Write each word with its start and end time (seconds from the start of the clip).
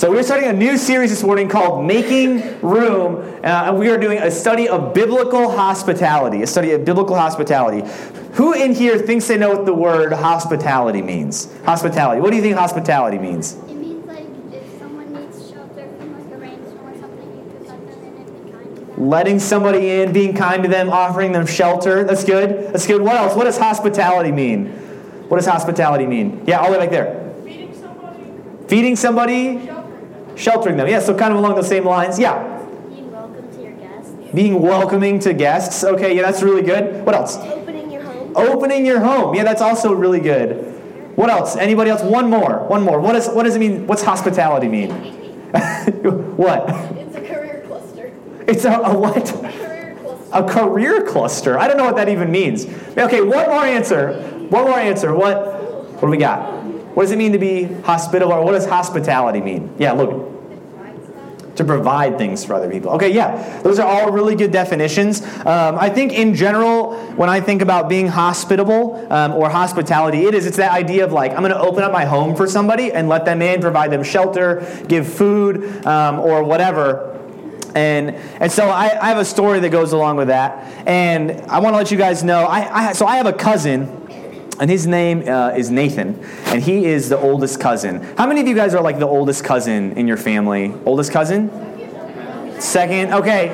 So 0.00 0.10
we're 0.10 0.22
starting 0.22 0.48
a 0.48 0.54
new 0.54 0.78
series 0.78 1.10
this 1.10 1.22
morning 1.22 1.46
called 1.46 1.84
Making 1.84 2.58
Room, 2.62 3.16
uh, 3.44 3.64
and 3.66 3.78
we 3.78 3.90
are 3.90 3.98
doing 3.98 4.16
a 4.16 4.30
study 4.30 4.66
of 4.66 4.94
biblical 4.94 5.50
hospitality, 5.50 6.40
a 6.40 6.46
study 6.46 6.70
of 6.70 6.86
biblical 6.86 7.14
hospitality. 7.14 7.86
Who 8.32 8.54
in 8.54 8.74
here 8.74 8.96
thinks 8.96 9.28
they 9.28 9.36
know 9.36 9.50
what 9.50 9.66
the 9.66 9.74
word 9.74 10.14
hospitality 10.14 11.02
means? 11.02 11.54
Hospitality. 11.64 12.22
What 12.22 12.30
do 12.30 12.36
you 12.36 12.42
think 12.42 12.56
hospitality 12.56 13.18
means? 13.18 13.52
It 13.52 13.74
means 13.74 14.06
like 14.06 14.24
if 14.54 14.78
someone 14.78 15.12
needs 15.12 15.50
shelter 15.50 15.86
from 15.98 16.14
like 16.14 16.32
a 16.32 16.38
rainstorm 16.38 16.88
or 16.88 16.98
something, 16.98 17.36
you 17.36 17.58
could 17.58 17.68
let 17.68 17.86
them 17.90 18.02
in 18.06 18.22
and 18.22 18.46
be 18.46 18.52
kind 18.52 18.76
to 18.76 18.80
them. 18.86 19.06
Letting 19.06 19.38
somebody 19.38 19.90
in, 20.00 20.14
being 20.14 20.34
kind 20.34 20.62
to 20.62 20.68
them, 20.70 20.88
offering 20.88 21.32
them 21.32 21.44
shelter. 21.44 22.04
That's 22.04 22.24
good. 22.24 22.72
That's 22.72 22.86
good. 22.86 23.02
What 23.02 23.16
else? 23.16 23.36
What 23.36 23.44
does 23.44 23.58
hospitality 23.58 24.32
mean? 24.32 24.68
What 25.28 25.36
does 25.36 25.46
hospitality 25.46 26.06
mean? 26.06 26.42
Yeah, 26.46 26.60
all 26.60 26.72
the 26.72 26.78
way 26.78 26.86
back 26.86 26.90
there. 26.90 27.34
Feeding 27.44 27.74
somebody, 27.74 28.24
Feeding 28.66 28.96
somebody, 28.96 29.66
shelter. 29.66 29.79
Sheltering 30.40 30.76
them. 30.76 30.88
Yeah, 30.88 31.00
so 31.00 31.14
kind 31.14 31.32
of 31.32 31.38
along 31.38 31.54
those 31.54 31.68
same 31.68 31.84
lines. 31.84 32.18
Yeah. 32.18 32.58
Being 32.88 33.12
welcome 33.12 33.52
to 33.52 33.62
your 33.62 33.72
guests. 33.72 34.12
Being 34.34 34.62
welcoming 34.62 35.18
to 35.20 35.34
guests. 35.34 35.84
Okay, 35.84 36.16
yeah, 36.16 36.22
that's 36.22 36.42
really 36.42 36.62
good. 36.62 37.04
What 37.04 37.14
else? 37.14 37.36
Opening 37.36 37.90
your 37.90 38.02
home. 38.02 38.32
Opening 38.36 38.86
your 38.86 39.00
home. 39.00 39.34
Yeah, 39.34 39.44
that's 39.44 39.62
also 39.62 39.92
really 39.92 40.20
good. 40.20 40.66
What 41.16 41.28
else? 41.28 41.56
Anybody 41.56 41.90
else? 41.90 42.02
One 42.02 42.30
more. 42.30 42.66
One 42.66 42.82
more. 42.82 42.98
What, 43.00 43.14
is, 43.16 43.28
what 43.28 43.42
does 43.42 43.54
it 43.54 43.58
mean? 43.58 43.86
What's 43.86 44.02
hospitality 44.02 44.68
mean? 44.68 44.90
what? 46.36 46.68
It's 46.96 47.16
a 47.16 47.20
career 47.20 47.64
cluster. 47.66 48.12
It's 48.46 48.64
a, 48.64 48.72
a 48.72 48.98
what? 48.98 49.26
Career 49.26 49.98
cluster. 50.00 50.30
A 50.32 50.48
career 50.48 51.02
cluster. 51.02 51.58
I 51.58 51.68
don't 51.68 51.76
know 51.76 51.84
what 51.84 51.96
that 51.96 52.08
even 52.08 52.30
means. 52.30 52.64
Okay, 52.96 53.20
one 53.20 53.48
more 53.48 53.64
answer. 53.64 54.14
One 54.48 54.64
more 54.64 54.78
answer. 54.78 55.14
What? 55.14 55.60
What 55.94 56.00
do 56.00 56.06
we 56.06 56.16
got? 56.16 56.60
What 56.94 57.02
does 57.02 57.12
it 57.12 57.18
mean 57.18 57.32
to 57.32 57.38
be 57.38 57.64
hospitable? 57.64 58.32
Or 58.32 58.44
what 58.44 58.52
does 58.52 58.66
hospitality 58.66 59.40
mean? 59.40 59.74
Yeah, 59.78 59.92
look. 59.92 60.29
To 61.56 61.64
provide 61.64 62.16
things 62.16 62.44
for 62.44 62.54
other 62.54 62.70
people. 62.70 62.92
Okay, 62.92 63.12
yeah, 63.12 63.60
those 63.62 63.78
are 63.78 63.86
all 63.86 64.12
really 64.12 64.34
good 64.34 64.52
definitions. 64.52 65.20
Um, 65.44 65.76
I 65.78 65.90
think 65.90 66.12
in 66.12 66.34
general, 66.34 66.96
when 67.16 67.28
I 67.28 67.40
think 67.40 67.60
about 67.60 67.88
being 67.88 68.06
hospitable 68.06 69.06
um, 69.12 69.32
or 69.32 69.50
hospitality, 69.50 70.24
it 70.24 70.34
is 70.34 70.46
it's 70.46 70.56
that 70.56 70.72
idea 70.72 71.04
of 71.04 71.12
like 71.12 71.32
I'm 71.32 71.40
going 71.40 71.50
to 71.50 71.60
open 71.60 71.82
up 71.82 71.92
my 71.92 72.04
home 72.04 72.34
for 72.34 72.46
somebody 72.46 72.92
and 72.92 73.08
let 73.08 73.24
them 73.24 73.42
in, 73.42 73.60
provide 73.60 73.90
them 73.90 74.02
shelter, 74.02 74.64
give 74.88 75.12
food 75.12 75.84
um, 75.84 76.20
or 76.20 76.44
whatever. 76.44 77.10
And, 77.74 78.16
and 78.40 78.50
so 78.50 78.68
I, 78.68 78.98
I 79.00 79.08
have 79.08 79.18
a 79.18 79.24
story 79.24 79.60
that 79.60 79.70
goes 79.70 79.92
along 79.92 80.16
with 80.16 80.28
that. 80.28 80.64
And 80.86 81.42
I 81.42 81.58
want 81.60 81.74
to 81.74 81.78
let 81.78 81.90
you 81.90 81.98
guys 81.98 82.24
know. 82.24 82.44
I, 82.44 82.88
I, 82.88 82.92
so 82.92 83.06
I 83.06 83.16
have 83.16 83.26
a 83.26 83.32
cousin, 83.32 83.99
and 84.60 84.68
his 84.70 84.86
name 84.86 85.26
uh, 85.26 85.52
is 85.56 85.70
Nathan, 85.70 86.22
and 86.44 86.62
he 86.62 86.84
is 86.84 87.08
the 87.08 87.18
oldest 87.18 87.58
cousin. 87.58 88.02
How 88.18 88.26
many 88.26 88.42
of 88.42 88.46
you 88.46 88.54
guys 88.54 88.74
are 88.74 88.82
like 88.82 88.98
the 88.98 89.06
oldest 89.06 89.42
cousin 89.42 89.92
in 89.92 90.06
your 90.06 90.18
family? 90.18 90.74
Oldest 90.84 91.10
cousin? 91.10 91.50
Second? 92.60 93.14
Okay. 93.14 93.48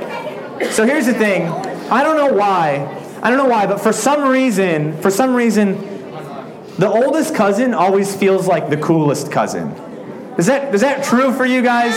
So 0.72 0.84
here's 0.84 1.06
the 1.06 1.14
thing. 1.14 1.46
I 1.90 2.02
don't 2.02 2.16
know 2.16 2.34
why. 2.36 2.92
I 3.22 3.30
don't 3.30 3.38
know 3.38 3.48
why, 3.48 3.66
but 3.66 3.80
for 3.80 3.92
some 3.92 4.28
reason, 4.28 5.00
for 5.00 5.10
some 5.12 5.32
reason, 5.32 5.76
the 6.76 6.88
oldest 6.88 7.36
cousin 7.36 7.72
always 7.72 8.14
feels 8.14 8.48
like 8.48 8.68
the 8.68 8.76
coolest 8.76 9.30
cousin. 9.30 9.70
Is 10.38 10.46
that 10.46 10.74
is 10.74 10.80
that 10.80 11.04
true 11.04 11.32
for 11.32 11.46
you 11.46 11.62
guys? 11.62 11.94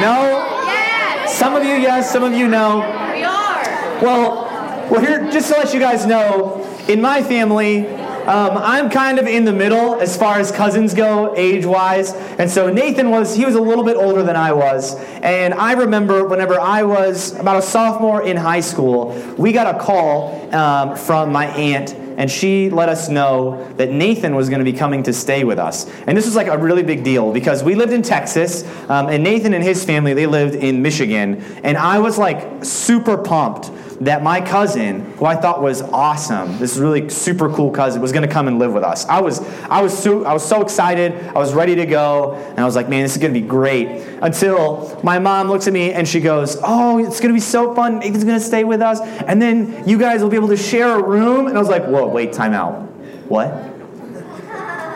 No? 0.00 1.26
Some 1.28 1.54
of 1.54 1.64
you 1.64 1.74
yes, 1.74 2.10
some 2.10 2.24
of 2.24 2.32
you 2.32 2.48
no. 2.48 2.78
We 2.78 3.22
are. 3.24 4.02
Well, 4.02 4.48
well, 4.90 5.00
here, 5.02 5.30
just 5.30 5.52
to 5.52 5.58
let 5.58 5.74
you 5.74 5.80
guys 5.80 6.06
know, 6.06 6.64
in 6.88 7.02
my 7.02 7.22
family, 7.22 7.86
um, 8.28 8.58
I'm 8.58 8.90
kind 8.90 9.18
of 9.18 9.26
in 9.26 9.46
the 9.46 9.54
middle 9.54 9.98
as 10.00 10.14
far 10.14 10.38
as 10.38 10.52
cousins 10.52 10.92
go, 10.92 11.34
age-wise. 11.34 12.12
And 12.12 12.50
so 12.50 12.70
Nathan 12.70 13.10
was, 13.10 13.34
he 13.34 13.46
was 13.46 13.54
a 13.54 13.60
little 13.60 13.84
bit 13.84 13.96
older 13.96 14.22
than 14.22 14.36
I 14.36 14.52
was. 14.52 14.96
And 15.22 15.54
I 15.54 15.72
remember 15.72 16.24
whenever 16.24 16.60
I 16.60 16.82
was 16.82 17.34
about 17.38 17.56
a 17.56 17.62
sophomore 17.62 18.22
in 18.22 18.36
high 18.36 18.60
school, 18.60 19.12
we 19.38 19.52
got 19.52 19.74
a 19.74 19.78
call 19.78 20.54
um, 20.54 20.94
from 20.94 21.32
my 21.32 21.46
aunt 21.46 21.94
and 22.18 22.28
she 22.28 22.68
let 22.68 22.88
us 22.88 23.08
know 23.08 23.64
that 23.74 23.92
Nathan 23.92 24.34
was 24.34 24.48
going 24.48 24.58
to 24.58 24.64
be 24.64 24.76
coming 24.76 25.04
to 25.04 25.12
stay 25.12 25.44
with 25.44 25.60
us. 25.60 25.88
And 26.08 26.18
this 26.18 26.26
was 26.26 26.34
like 26.34 26.48
a 26.48 26.58
really 26.58 26.82
big 26.82 27.04
deal 27.04 27.32
because 27.32 27.62
we 27.62 27.76
lived 27.76 27.92
in 27.92 28.02
Texas, 28.02 28.64
um, 28.90 29.06
and 29.08 29.22
Nathan 29.22 29.54
and 29.54 29.62
his 29.62 29.84
family 29.84 30.14
they 30.14 30.26
lived 30.26 30.56
in 30.56 30.82
Michigan, 30.82 31.40
and 31.62 31.78
I 31.78 32.00
was 32.00 32.18
like 32.18 32.64
super 32.64 33.16
pumped 33.16 33.70
that 34.00 34.22
my 34.22 34.40
cousin, 34.40 35.00
who 35.12 35.24
I 35.24 35.34
thought 35.34 35.60
was 35.60 35.82
awesome, 35.82 36.58
this 36.58 36.76
really 36.76 37.08
super 37.08 37.52
cool 37.52 37.70
cousin, 37.70 38.00
was 38.00 38.12
going 38.12 38.26
to 38.26 38.32
come 38.32 38.46
and 38.46 38.58
live 38.58 38.72
with 38.72 38.84
us. 38.84 39.04
I 39.06 39.20
was, 39.20 39.40
I 39.64 39.82
was 39.82 39.96
so, 39.96 40.24
I 40.24 40.32
was 40.32 40.46
so 40.46 40.62
excited. 40.62 41.12
I 41.28 41.38
was 41.38 41.52
ready 41.52 41.74
to 41.76 41.86
go, 41.86 42.34
and 42.34 42.60
I 42.60 42.64
was 42.64 42.76
like, 42.76 42.88
man, 42.88 43.02
this 43.02 43.12
is 43.12 43.18
going 43.18 43.34
to 43.34 43.40
be 43.40 43.46
great. 43.46 43.88
Until 44.22 45.00
my 45.02 45.18
mom 45.18 45.48
looks 45.48 45.66
at 45.66 45.72
me 45.72 45.92
and 45.92 46.06
she 46.06 46.20
goes, 46.20 46.56
oh, 46.62 46.98
it's 46.98 47.20
going 47.20 47.30
to 47.30 47.34
be 47.34 47.40
so 47.40 47.74
fun. 47.74 47.98
Nathan's 47.98 48.24
going 48.24 48.38
to 48.38 48.44
stay 48.44 48.64
with 48.64 48.82
us, 48.82 49.00
and 49.00 49.42
then 49.42 49.88
you 49.88 49.98
guys 49.98 50.22
will 50.22 50.30
be 50.30 50.36
able 50.36 50.48
to 50.48 50.56
share 50.56 50.98
a 50.98 51.02
room. 51.02 51.46
And 51.48 51.56
I 51.56 51.60
was 51.60 51.68
like, 51.68 51.84
whoa, 51.84 52.06
wait, 52.06 52.32
time 52.32 52.52
out. 52.52 52.82
What? 53.28 53.48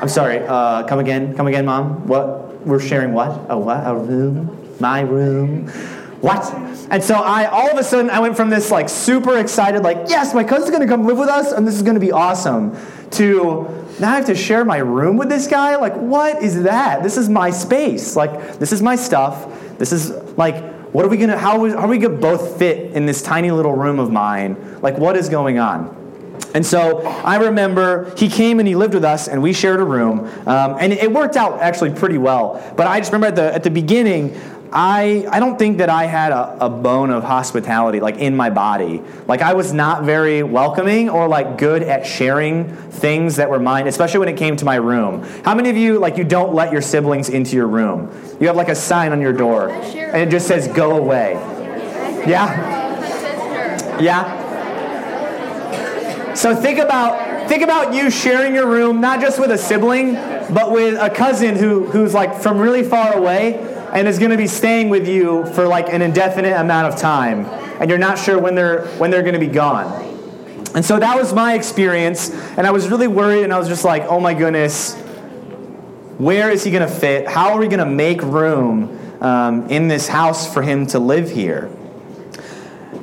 I'm 0.02 0.08
sorry. 0.08 0.38
Uh, 0.40 0.84
come 0.84 0.98
again. 0.98 1.36
Come 1.36 1.46
again, 1.46 1.64
mom. 1.64 2.06
What? 2.06 2.66
We're 2.66 2.80
sharing 2.80 3.12
what? 3.12 3.46
A 3.48 3.58
what? 3.58 3.86
A 3.86 3.94
room? 3.94 4.76
My 4.80 5.00
room? 5.00 5.70
What? 6.22 6.54
And 6.88 7.02
so 7.02 7.16
I, 7.16 7.46
all 7.46 7.68
of 7.68 7.76
a 7.78 7.82
sudden, 7.82 8.08
I 8.08 8.20
went 8.20 8.36
from 8.36 8.48
this 8.48 8.70
like 8.70 8.88
super 8.88 9.38
excited, 9.38 9.82
like 9.82 10.08
yes, 10.08 10.32
my 10.32 10.44
cousin's 10.44 10.70
gonna 10.70 10.86
come 10.86 11.04
live 11.04 11.18
with 11.18 11.28
us, 11.28 11.50
and 11.50 11.66
this 11.66 11.74
is 11.74 11.82
gonna 11.82 11.98
be 11.98 12.12
awesome, 12.12 12.76
to 13.12 13.66
now 13.98 14.12
I 14.12 14.16
have 14.16 14.26
to 14.26 14.36
share 14.36 14.64
my 14.64 14.78
room 14.78 15.16
with 15.16 15.28
this 15.28 15.48
guy. 15.48 15.74
Like, 15.76 15.94
what 15.94 16.40
is 16.40 16.62
that? 16.62 17.02
This 17.02 17.16
is 17.16 17.28
my 17.28 17.50
space. 17.50 18.14
Like, 18.14 18.58
this 18.60 18.72
is 18.72 18.80
my 18.80 18.94
stuff. 18.94 19.48
This 19.78 19.92
is 19.92 20.10
like, 20.38 20.62
what 20.92 21.04
are 21.04 21.08
we 21.08 21.16
gonna? 21.16 21.36
How, 21.36 21.66
are 21.66 21.88
we 21.88 21.98
gonna 21.98 22.16
both 22.16 22.56
fit 22.56 22.92
in 22.92 23.04
this 23.04 23.20
tiny 23.20 23.50
little 23.50 23.74
room 23.74 23.98
of 23.98 24.12
mine? 24.12 24.80
Like, 24.80 24.98
what 24.98 25.16
is 25.16 25.28
going 25.28 25.58
on? 25.58 26.01
And 26.54 26.64
so 26.64 27.02
I 27.02 27.36
remember 27.36 28.12
he 28.16 28.28
came 28.28 28.58
and 28.58 28.68
he 28.68 28.74
lived 28.74 28.94
with 28.94 29.04
us, 29.04 29.28
and 29.28 29.42
we 29.42 29.52
shared 29.52 29.80
a 29.80 29.84
room, 29.84 30.20
um, 30.46 30.76
and 30.78 30.92
it 30.92 31.10
worked 31.10 31.36
out 31.36 31.60
actually 31.60 31.92
pretty 31.94 32.18
well. 32.18 32.62
But 32.76 32.86
I 32.86 33.00
just 33.00 33.12
remember 33.12 33.28
at 33.28 33.36
the 33.36 33.54
at 33.54 33.62
the 33.62 33.70
beginning, 33.70 34.38
I 34.72 35.26
I 35.30 35.40
don't 35.40 35.58
think 35.58 35.78
that 35.78 35.88
I 35.88 36.04
had 36.04 36.32
a, 36.32 36.66
a 36.66 36.68
bone 36.70 37.10
of 37.10 37.24
hospitality 37.24 38.00
like 38.00 38.16
in 38.16 38.36
my 38.36 38.50
body. 38.50 39.02
Like 39.26 39.40
I 39.40 39.54
was 39.54 39.72
not 39.72 40.04
very 40.04 40.42
welcoming 40.42 41.08
or 41.10 41.28
like 41.28 41.58
good 41.58 41.82
at 41.82 42.06
sharing 42.06 42.74
things 42.74 43.36
that 43.36 43.48
were 43.48 43.60
mine, 43.60 43.86
especially 43.86 44.20
when 44.20 44.28
it 44.28 44.36
came 44.36 44.56
to 44.56 44.64
my 44.64 44.76
room. 44.76 45.22
How 45.44 45.54
many 45.54 45.70
of 45.70 45.76
you 45.76 45.98
like 45.98 46.16
you 46.16 46.24
don't 46.24 46.54
let 46.54 46.72
your 46.72 46.82
siblings 46.82 47.28
into 47.28 47.56
your 47.56 47.66
room? 47.66 48.10
You 48.40 48.46
have 48.46 48.56
like 48.56 48.68
a 48.68 48.74
sign 48.74 49.12
on 49.12 49.20
your 49.20 49.32
door, 49.32 49.70
and 49.70 50.16
it 50.16 50.30
just 50.30 50.46
says 50.48 50.68
"Go 50.68 50.96
away." 50.96 51.32
Yeah. 52.26 53.98
Yeah. 54.00 54.41
So 56.34 56.56
think 56.56 56.78
about 56.78 57.48
think 57.48 57.62
about 57.62 57.92
you 57.94 58.10
sharing 58.10 58.54
your 58.54 58.66
room 58.66 59.00
not 59.00 59.20
just 59.20 59.38
with 59.38 59.50
a 59.50 59.58
sibling, 59.58 60.14
but 60.14 60.72
with 60.72 60.98
a 60.98 61.10
cousin 61.10 61.56
who 61.56 61.86
who's 61.86 62.14
like 62.14 62.40
from 62.40 62.58
really 62.58 62.82
far 62.82 63.14
away 63.16 63.58
and 63.92 64.08
is 64.08 64.18
going 64.18 64.30
to 64.30 64.36
be 64.36 64.46
staying 64.46 64.88
with 64.88 65.06
you 65.06 65.44
for 65.46 65.66
like 65.66 65.92
an 65.92 66.00
indefinite 66.00 66.58
amount 66.58 66.92
of 66.92 66.98
time, 66.98 67.44
and 67.80 67.90
you're 67.90 67.98
not 67.98 68.18
sure 68.18 68.38
when 68.38 68.54
they're 68.54 68.86
when 68.98 69.10
they're 69.10 69.22
going 69.22 69.34
to 69.34 69.40
be 69.40 69.46
gone. 69.46 70.08
And 70.74 70.82
so 70.82 70.98
that 70.98 71.16
was 71.18 71.34
my 71.34 71.52
experience, 71.52 72.30
and 72.56 72.66
I 72.66 72.70
was 72.70 72.88
really 72.88 73.08
worried, 73.08 73.44
and 73.44 73.52
I 73.52 73.58
was 73.58 73.68
just 73.68 73.84
like, 73.84 74.04
oh 74.04 74.18
my 74.18 74.32
goodness, 74.32 74.94
where 76.16 76.50
is 76.50 76.64
he 76.64 76.70
going 76.70 76.88
to 76.88 76.94
fit? 76.94 77.28
How 77.28 77.52
are 77.52 77.58
we 77.58 77.66
going 77.66 77.80
to 77.80 77.84
make 77.84 78.22
room 78.22 78.98
um, 79.20 79.68
in 79.68 79.88
this 79.88 80.08
house 80.08 80.50
for 80.50 80.62
him 80.62 80.86
to 80.88 80.98
live 80.98 81.30
here? 81.30 81.70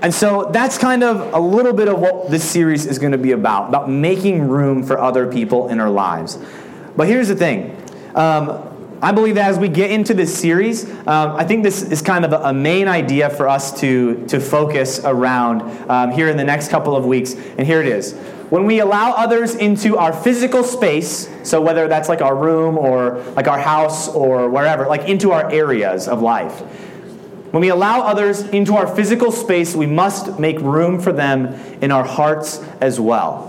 And 0.01 0.13
so 0.13 0.49
that's 0.51 0.77
kind 0.77 1.03
of 1.03 1.33
a 1.33 1.39
little 1.39 1.73
bit 1.73 1.89
of 1.89 1.99
what 1.99 2.31
this 2.31 2.49
series 2.49 2.85
is 2.85 2.99
going 2.99 3.11
to 3.11 3.17
be 3.17 3.31
about, 3.31 3.69
about 3.69 3.89
making 3.89 4.47
room 4.47 4.83
for 4.83 4.97
other 4.97 5.29
people 5.29 5.67
in 5.67 5.79
our 5.79 5.89
lives. 5.89 6.37
But 6.95 7.07
here's 7.07 7.27
the 7.27 7.35
thing. 7.35 7.75
Um, 8.15 8.65
I 9.01 9.13
believe 9.13 9.35
that 9.35 9.49
as 9.49 9.57
we 9.57 9.69
get 9.69 9.91
into 9.91 10.13
this 10.13 10.37
series, 10.37 10.89
um, 11.07 11.35
I 11.35 11.45
think 11.45 11.63
this 11.63 11.81
is 11.81 12.01
kind 12.01 12.25
of 12.25 12.33
a, 12.33 12.53
main 12.53 12.89
idea 12.89 13.29
for 13.29 13.47
us 13.47 13.79
to, 13.79 14.25
to 14.27 14.39
focus 14.41 14.99
around 15.05 15.61
um, 15.89 16.11
here 16.11 16.27
in 16.27 16.35
the 16.35 16.43
next 16.43 16.69
couple 16.69 16.95
of 16.95 17.05
weeks. 17.05 17.33
And 17.33 17.65
here 17.65 17.81
it 17.81 17.87
is. 17.87 18.13
When 18.49 18.65
we 18.65 18.79
allow 18.79 19.11
others 19.11 19.55
into 19.55 19.97
our 19.97 20.11
physical 20.11 20.63
space, 20.63 21.29
so 21.43 21.61
whether 21.61 21.87
that's 21.87 22.09
like 22.09 22.21
our 22.21 22.35
room 22.35 22.77
or 22.77 23.19
like 23.35 23.47
our 23.47 23.59
house 23.59 24.09
or 24.09 24.49
wherever, 24.49 24.87
like 24.87 25.07
into 25.07 25.31
our 25.31 25.49
areas 25.49 26.07
of 26.07 26.21
life, 26.21 26.61
when 27.51 27.61
we 27.61 27.69
allow 27.69 28.01
others 28.01 28.41
into 28.41 28.75
our 28.75 28.87
physical 28.95 29.31
space, 29.31 29.75
we 29.75 29.87
must 29.87 30.39
make 30.39 30.59
room 30.59 30.99
for 30.99 31.11
them 31.11 31.53
in 31.81 31.91
our 31.91 32.03
hearts 32.03 32.63
as 32.79 32.99
well. 32.99 33.48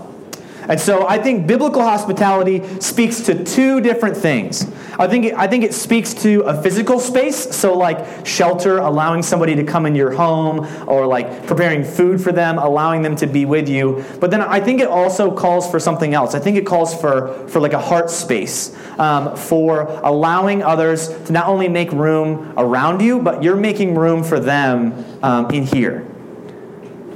And 0.71 0.79
so 0.79 1.05
I 1.05 1.17
think 1.17 1.47
biblical 1.47 1.81
hospitality 1.81 2.63
speaks 2.79 3.19
to 3.23 3.43
two 3.43 3.81
different 3.81 4.15
things. 4.15 4.71
I 4.97 5.05
think 5.05 5.25
it, 5.25 5.33
I 5.33 5.45
think 5.45 5.65
it 5.65 5.73
speaks 5.73 6.13
to 6.23 6.43
a 6.43 6.61
physical 6.61 6.97
space, 6.97 7.35
so 7.35 7.77
like 7.77 8.25
shelter, 8.25 8.77
allowing 8.77 9.21
somebody 9.21 9.53
to 9.55 9.65
come 9.65 9.85
in 9.85 9.95
your 9.95 10.11
home, 10.11 10.65
or 10.87 11.05
like 11.05 11.45
preparing 11.45 11.83
food 11.83 12.23
for 12.23 12.31
them, 12.31 12.57
allowing 12.57 13.01
them 13.01 13.17
to 13.17 13.27
be 13.27 13.43
with 13.43 13.67
you. 13.67 14.05
But 14.21 14.31
then 14.31 14.39
I 14.39 14.61
think 14.61 14.79
it 14.79 14.87
also 14.87 15.35
calls 15.35 15.69
for 15.69 15.77
something 15.77 16.13
else. 16.13 16.35
I 16.35 16.39
think 16.39 16.55
it 16.55 16.65
calls 16.65 16.95
for 16.95 17.49
for 17.49 17.59
like 17.59 17.73
a 17.73 17.79
heart 17.81 18.09
space, 18.09 18.73
um, 18.97 19.35
for 19.35 19.81
allowing 20.03 20.63
others 20.63 21.09
to 21.25 21.33
not 21.33 21.47
only 21.47 21.67
make 21.67 21.91
room 21.91 22.53
around 22.55 23.01
you, 23.01 23.19
but 23.19 23.43
you're 23.43 23.57
making 23.57 23.93
room 23.95 24.23
for 24.23 24.39
them 24.39 25.03
um, 25.21 25.49
in 25.51 25.65
here. 25.65 26.07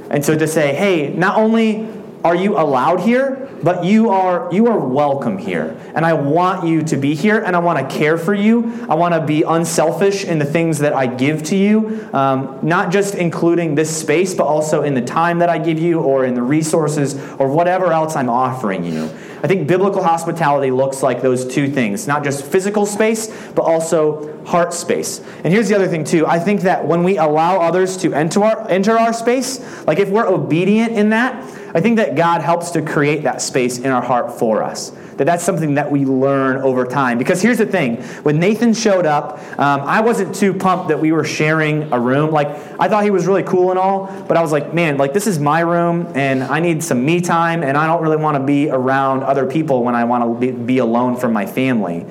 And 0.10 0.26
so 0.26 0.38
to 0.38 0.46
say, 0.46 0.76
hey, 0.76 1.14
not 1.14 1.38
only 1.38 1.88
are 2.26 2.36
you 2.36 2.58
allowed 2.58 3.02
here, 3.02 3.45
but 3.66 3.84
you 3.84 4.12
are 4.12 4.48
you 4.54 4.68
are 4.68 4.78
welcome 4.78 5.40
here. 5.40 5.76
And 5.96 6.06
I 6.06 6.14
want 6.14 6.68
you 6.68 6.84
to 6.84 6.98
be 6.98 7.16
here, 7.16 7.40
and 7.40 7.56
I 7.56 7.60
want 7.60 7.80
to 7.80 7.98
care 7.98 8.16
for 8.16 8.36
you. 8.36 8.86
I 8.88 8.94
want 8.94 9.16
to 9.16 9.26
be 9.26 9.42
unselfish 9.42 10.24
in 10.24 10.38
the 10.38 10.46
things 10.46 10.78
that 10.80 10.94
I 10.94 11.08
give 11.08 11.42
to 11.46 11.56
you, 11.56 12.08
um, 12.14 12.60
not 12.62 12.92
just 12.92 13.16
including 13.16 13.74
this 13.74 13.90
space, 13.90 14.36
but 14.36 14.44
also 14.44 14.84
in 14.84 14.94
the 14.94 15.02
time 15.02 15.40
that 15.40 15.50
I 15.50 15.58
give 15.58 15.80
you, 15.80 16.00
or 16.00 16.26
in 16.26 16.36
the 16.36 16.44
resources, 16.44 17.16
or 17.40 17.48
whatever 17.50 17.92
else 17.92 18.16
I'm 18.16 18.30
offering 18.30 18.84
you. 18.84 19.10
I 19.42 19.48
think 19.48 19.68
biblical 19.68 20.04
hospitality 20.04 20.70
looks 20.70 21.02
like 21.02 21.24
those 21.24 21.46
two 21.46 21.68
things 21.68 22.08
not 22.08 22.24
just 22.24 22.46
physical 22.46 22.86
space, 22.86 23.28
but 23.56 23.64
also 23.64 24.44
heart 24.46 24.74
space. 24.74 25.22
And 25.44 25.52
here's 25.52 25.70
the 25.70 25.76
other 25.76 25.88
thing, 25.88 26.04
too. 26.04 26.28
I 26.28 26.38
think 26.38 26.62
that 26.62 26.86
when 26.86 27.04
we 27.04 27.18
allow 27.18 27.62
others 27.62 27.98
to 27.98 28.14
enter 28.14 28.44
our, 28.44 28.70
enter 28.70 28.98
our 28.98 29.12
space, 29.12 29.60
like 29.88 29.98
if 29.98 30.10
we're 30.10 30.28
obedient 30.28 30.94
in 30.94 31.10
that, 31.10 31.44
I 31.76 31.82
think 31.82 31.98
that 31.98 32.16
God 32.16 32.42
helps 32.42 32.72
to 32.72 32.82
create 32.82 33.24
that 33.24 33.42
space 33.42 33.80
in 33.80 33.88
our 33.88 34.02
heart 34.02 34.40
for 34.40 34.64
us. 34.64 34.94
That 35.18 35.26
that's 35.26 35.44
something 35.44 35.76
that 35.76 35.92
we 35.92 36.06
learn 36.06 36.62
over 36.62 36.86
time. 36.86 37.18
Because 37.18 37.42
here's 37.42 37.58
the 37.58 37.66
thing: 37.66 37.98
when 38.24 38.40
Nathan 38.40 38.74
showed 38.74 39.06
up, 39.06 39.40
um, 39.60 39.82
I 39.82 40.00
wasn't 40.00 40.34
too 40.34 40.54
pumped 40.54 40.88
that 40.88 41.00
we 41.00 41.12
were 41.12 41.26
sharing 41.26 41.92
a 41.92 42.00
room. 42.00 42.32
Like 42.32 42.48
I 42.80 42.88
thought 42.88 43.04
he 43.04 43.12
was 43.12 43.28
really 43.28 43.44
cool 43.44 43.72
and 43.72 43.80
all, 43.80 44.08
but 44.26 44.38
I 44.38 44.42
was 44.42 44.54
like, 44.54 44.74
man, 44.74 44.98
like 44.98 45.14
this 45.14 45.28
is 45.28 45.38
my 45.38 45.60
room, 45.60 46.12
and 46.16 46.44
I 46.44 46.62
need 46.62 46.82
some 46.82 47.06
me 47.06 47.20
time, 47.20 47.62
and 47.62 47.78
I 47.78 47.88
don't 47.88 48.02
really 48.02 48.18
want 48.18 48.38
to 48.38 48.44
be 48.44 48.70
around 48.70 49.24
other 49.24 49.46
people 49.46 49.84
when 49.84 49.96
I 49.96 50.06
want 50.06 50.24
to 50.24 50.48
be, 50.48 50.52
be 50.52 50.78
alone 50.78 51.18
from 51.18 51.34
my 51.34 51.46
family. 51.46 52.06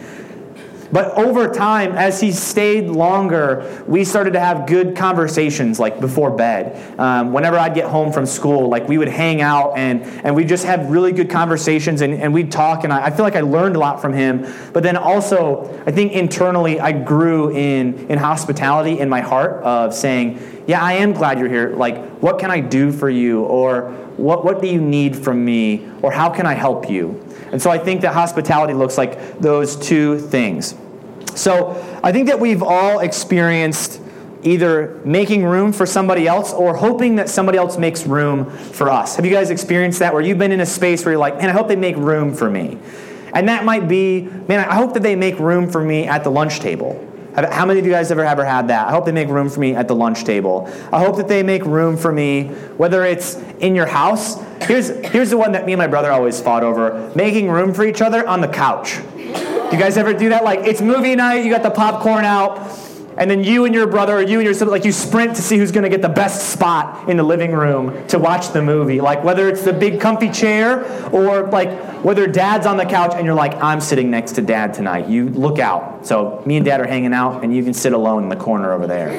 But 0.92 1.12
over 1.14 1.52
time, 1.52 1.92
as 1.92 2.20
he 2.20 2.32
stayed 2.32 2.88
longer, 2.88 3.84
we 3.86 4.04
started 4.04 4.34
to 4.34 4.40
have 4.40 4.66
good 4.66 4.96
conversations, 4.96 5.80
like 5.80 6.00
before 6.00 6.30
bed. 6.30 6.98
Um, 6.98 7.32
whenever 7.32 7.58
I'd 7.58 7.74
get 7.74 7.88
home 7.88 8.12
from 8.12 8.26
school, 8.26 8.68
like 8.68 8.88
we 8.88 8.98
would 8.98 9.08
hang 9.08 9.40
out 9.40 9.76
and, 9.76 10.02
and 10.24 10.36
we 10.36 10.44
just 10.44 10.64
had 10.64 10.90
really 10.90 11.12
good 11.12 11.30
conversations 11.30 12.00
and, 12.00 12.14
and 12.14 12.32
we'd 12.32 12.52
talk. 12.52 12.84
And 12.84 12.92
I, 12.92 13.06
I 13.06 13.10
feel 13.10 13.24
like 13.24 13.36
I 13.36 13.40
learned 13.40 13.76
a 13.76 13.78
lot 13.78 14.00
from 14.00 14.12
him. 14.12 14.46
But 14.72 14.82
then 14.82 14.96
also, 14.96 15.82
I 15.86 15.90
think 15.90 16.12
internally, 16.12 16.80
I 16.80 16.92
grew 16.92 17.50
in, 17.50 18.06
in 18.08 18.18
hospitality 18.18 19.00
in 19.00 19.08
my 19.08 19.20
heart 19.20 19.62
of 19.62 19.94
saying, 19.94 20.64
Yeah, 20.66 20.82
I 20.82 20.94
am 20.94 21.12
glad 21.12 21.38
you're 21.38 21.48
here. 21.48 21.74
Like, 21.74 21.96
what 22.18 22.38
can 22.38 22.50
I 22.50 22.60
do 22.60 22.92
for 22.92 23.10
you? 23.10 23.44
Or 23.44 23.90
what, 24.16 24.44
what 24.44 24.60
do 24.62 24.68
you 24.68 24.80
need 24.80 25.16
from 25.16 25.44
me? 25.44 25.90
Or 26.02 26.12
how 26.12 26.30
can 26.30 26.46
I 26.46 26.54
help 26.54 26.88
you? 26.88 27.23
And 27.54 27.62
so 27.62 27.70
I 27.70 27.78
think 27.78 28.00
that 28.00 28.14
hospitality 28.14 28.74
looks 28.74 28.98
like 28.98 29.38
those 29.38 29.76
two 29.76 30.18
things. 30.18 30.74
So 31.36 32.00
I 32.02 32.10
think 32.10 32.26
that 32.26 32.40
we've 32.40 32.64
all 32.64 32.98
experienced 32.98 34.00
either 34.42 35.00
making 35.04 35.44
room 35.44 35.72
for 35.72 35.86
somebody 35.86 36.26
else 36.26 36.52
or 36.52 36.74
hoping 36.74 37.14
that 37.14 37.28
somebody 37.28 37.56
else 37.56 37.78
makes 37.78 38.08
room 38.08 38.50
for 38.50 38.90
us. 38.90 39.14
Have 39.14 39.24
you 39.24 39.30
guys 39.30 39.50
experienced 39.50 40.00
that 40.00 40.12
where 40.12 40.20
you've 40.20 40.36
been 40.36 40.50
in 40.50 40.58
a 40.58 40.66
space 40.66 41.04
where 41.04 41.12
you're 41.12 41.20
like, 41.20 41.38
man, 41.38 41.48
I 41.48 41.52
hope 41.52 41.68
they 41.68 41.76
make 41.76 41.94
room 41.94 42.34
for 42.34 42.50
me? 42.50 42.76
And 43.32 43.48
that 43.48 43.64
might 43.64 43.86
be, 43.86 44.22
man, 44.22 44.68
I 44.68 44.74
hope 44.74 44.94
that 44.94 45.04
they 45.04 45.14
make 45.14 45.38
room 45.38 45.70
for 45.70 45.80
me 45.80 46.08
at 46.08 46.24
the 46.24 46.32
lunch 46.32 46.58
table. 46.58 47.08
How 47.34 47.66
many 47.66 47.80
of 47.80 47.86
you 47.86 47.90
guys 47.90 48.12
ever 48.12 48.24
ever 48.24 48.44
had 48.44 48.68
that? 48.68 48.86
I 48.86 48.90
hope 48.92 49.04
they 49.04 49.12
make 49.12 49.28
room 49.28 49.48
for 49.48 49.58
me 49.58 49.74
at 49.74 49.88
the 49.88 49.94
lunch 49.94 50.22
table. 50.24 50.70
I 50.92 51.00
hope 51.00 51.16
that 51.16 51.26
they 51.26 51.42
make 51.42 51.64
room 51.64 51.96
for 51.96 52.12
me, 52.12 52.48
whether 52.76 53.04
it's 53.04 53.36
in 53.58 53.74
your 53.74 53.86
house. 53.86 54.40
Here's, 54.62 54.88
here's 55.06 55.30
the 55.30 55.36
one 55.36 55.52
that 55.52 55.66
me 55.66 55.72
and 55.72 55.78
my 55.78 55.88
brother 55.88 56.12
always 56.12 56.40
fought 56.40 56.62
over 56.62 57.12
making 57.16 57.50
room 57.50 57.74
for 57.74 57.84
each 57.84 58.00
other 58.00 58.26
on 58.26 58.40
the 58.40 58.48
couch. 58.48 58.98
You 59.16 59.80
guys 59.80 59.96
ever 59.96 60.14
do 60.14 60.28
that? 60.28 60.44
Like 60.44 60.60
it's 60.60 60.80
movie 60.80 61.16
night, 61.16 61.44
you 61.44 61.50
got 61.50 61.64
the 61.64 61.70
popcorn 61.70 62.24
out, 62.24 62.68
and 63.16 63.30
then 63.30 63.44
you 63.44 63.64
and 63.64 63.74
your 63.74 63.86
brother 63.86 64.16
or 64.16 64.22
you 64.22 64.38
and 64.38 64.44
your 64.44 64.54
sibling, 64.54 64.72
like 64.78 64.84
you 64.84 64.92
sprint 64.92 65.36
to 65.36 65.42
see 65.42 65.56
who's 65.58 65.72
going 65.72 65.84
to 65.84 65.88
get 65.88 66.02
the 66.02 66.08
best 66.08 66.50
spot 66.50 67.08
in 67.08 67.16
the 67.16 67.22
living 67.22 67.52
room 67.52 68.06
to 68.08 68.18
watch 68.18 68.52
the 68.52 68.62
movie. 68.62 69.00
Like 69.00 69.22
whether 69.22 69.48
it's 69.48 69.62
the 69.62 69.72
big 69.72 70.00
comfy 70.00 70.30
chair 70.30 70.84
or 71.10 71.48
like 71.48 72.04
whether 72.04 72.26
dad's 72.26 72.66
on 72.66 72.76
the 72.76 72.84
couch 72.84 73.12
and 73.14 73.24
you're 73.24 73.34
like, 73.34 73.54
I'm 73.62 73.80
sitting 73.80 74.10
next 74.10 74.32
to 74.32 74.42
dad 74.42 74.74
tonight. 74.74 75.08
You 75.08 75.28
look 75.30 75.58
out. 75.58 76.06
So 76.06 76.42
me 76.44 76.56
and 76.56 76.64
dad 76.64 76.80
are 76.80 76.86
hanging 76.86 77.14
out, 77.14 77.42
and 77.42 77.54
you 77.54 77.64
can 77.64 77.72
sit 77.72 77.92
alone 77.92 78.24
in 78.24 78.28
the 78.28 78.36
corner 78.36 78.72
over 78.72 78.86
there. 78.86 79.12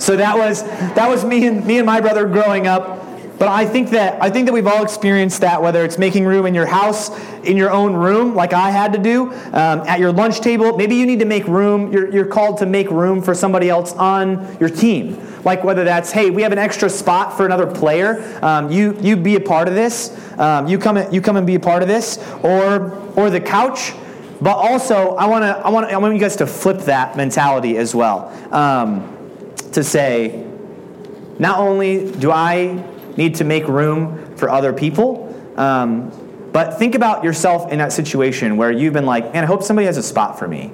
So 0.00 0.16
that 0.16 0.36
was 0.36 0.62
that 0.62 1.08
was 1.08 1.24
me 1.24 1.46
and 1.46 1.64
me 1.64 1.78
and 1.78 1.86
my 1.86 2.00
brother 2.00 2.26
growing 2.26 2.66
up. 2.66 2.99
But 3.40 3.48
I 3.48 3.64
think 3.64 3.88
that 3.90 4.22
I 4.22 4.28
think 4.28 4.44
that 4.48 4.52
we've 4.52 4.66
all 4.66 4.82
experienced 4.82 5.40
that, 5.40 5.62
whether 5.62 5.82
it's 5.82 5.96
making 5.96 6.26
room 6.26 6.44
in 6.44 6.54
your 6.54 6.66
house, 6.66 7.08
in 7.42 7.56
your 7.56 7.70
own 7.70 7.94
room, 7.94 8.34
like 8.34 8.52
I 8.52 8.70
had 8.70 8.92
to 8.92 8.98
do, 8.98 9.32
um, 9.32 9.80
at 9.88 9.98
your 9.98 10.12
lunch 10.12 10.42
table. 10.42 10.76
Maybe 10.76 10.94
you 10.94 11.06
need 11.06 11.20
to 11.20 11.24
make 11.24 11.46
room. 11.48 11.90
You're, 11.90 12.12
you're 12.12 12.26
called 12.26 12.58
to 12.58 12.66
make 12.66 12.90
room 12.90 13.22
for 13.22 13.34
somebody 13.34 13.70
else 13.70 13.94
on 13.94 14.58
your 14.60 14.68
team. 14.68 15.18
Like 15.42 15.64
whether 15.64 15.84
that's, 15.84 16.12
hey, 16.12 16.28
we 16.28 16.42
have 16.42 16.52
an 16.52 16.58
extra 16.58 16.90
spot 16.90 17.34
for 17.34 17.46
another 17.46 17.66
player. 17.66 18.38
Um, 18.42 18.70
you 18.70 18.94
you 19.00 19.16
be 19.16 19.36
a 19.36 19.40
part 19.40 19.68
of 19.68 19.74
this. 19.74 20.14
Um, 20.38 20.68
you 20.68 20.78
come 20.78 20.98
you 21.10 21.22
come 21.22 21.38
and 21.38 21.46
be 21.46 21.54
a 21.54 21.60
part 21.60 21.80
of 21.80 21.88
this, 21.88 22.18
or 22.42 22.92
or 23.16 23.30
the 23.30 23.40
couch. 23.40 23.94
But 24.42 24.58
also, 24.58 25.16
I 25.16 25.24
want 25.24 25.44
to 25.44 25.56
I 25.64 25.70
want 25.70 25.86
I 25.86 25.96
want 25.96 26.12
you 26.12 26.20
guys 26.20 26.36
to 26.36 26.46
flip 26.46 26.80
that 26.80 27.16
mentality 27.16 27.78
as 27.78 27.94
well. 27.94 28.28
Um, 28.52 29.16
to 29.72 29.82
say, 29.82 30.46
not 31.38 31.58
only 31.58 32.12
do 32.12 32.30
I 32.30 32.84
need 33.20 33.34
to 33.36 33.44
make 33.44 33.68
room 33.68 34.34
for 34.36 34.48
other 34.48 34.72
people. 34.72 35.28
Um, 35.56 36.10
but 36.52 36.78
think 36.78 36.94
about 36.94 37.22
yourself 37.22 37.70
in 37.70 37.78
that 37.78 37.92
situation 37.92 38.56
where 38.56 38.72
you've 38.72 38.94
been 38.94 39.06
like, 39.06 39.32
man, 39.34 39.44
I 39.44 39.46
hope 39.46 39.62
somebody 39.62 39.86
has 39.86 39.98
a 39.98 40.02
spot 40.02 40.38
for 40.38 40.48
me. 40.48 40.72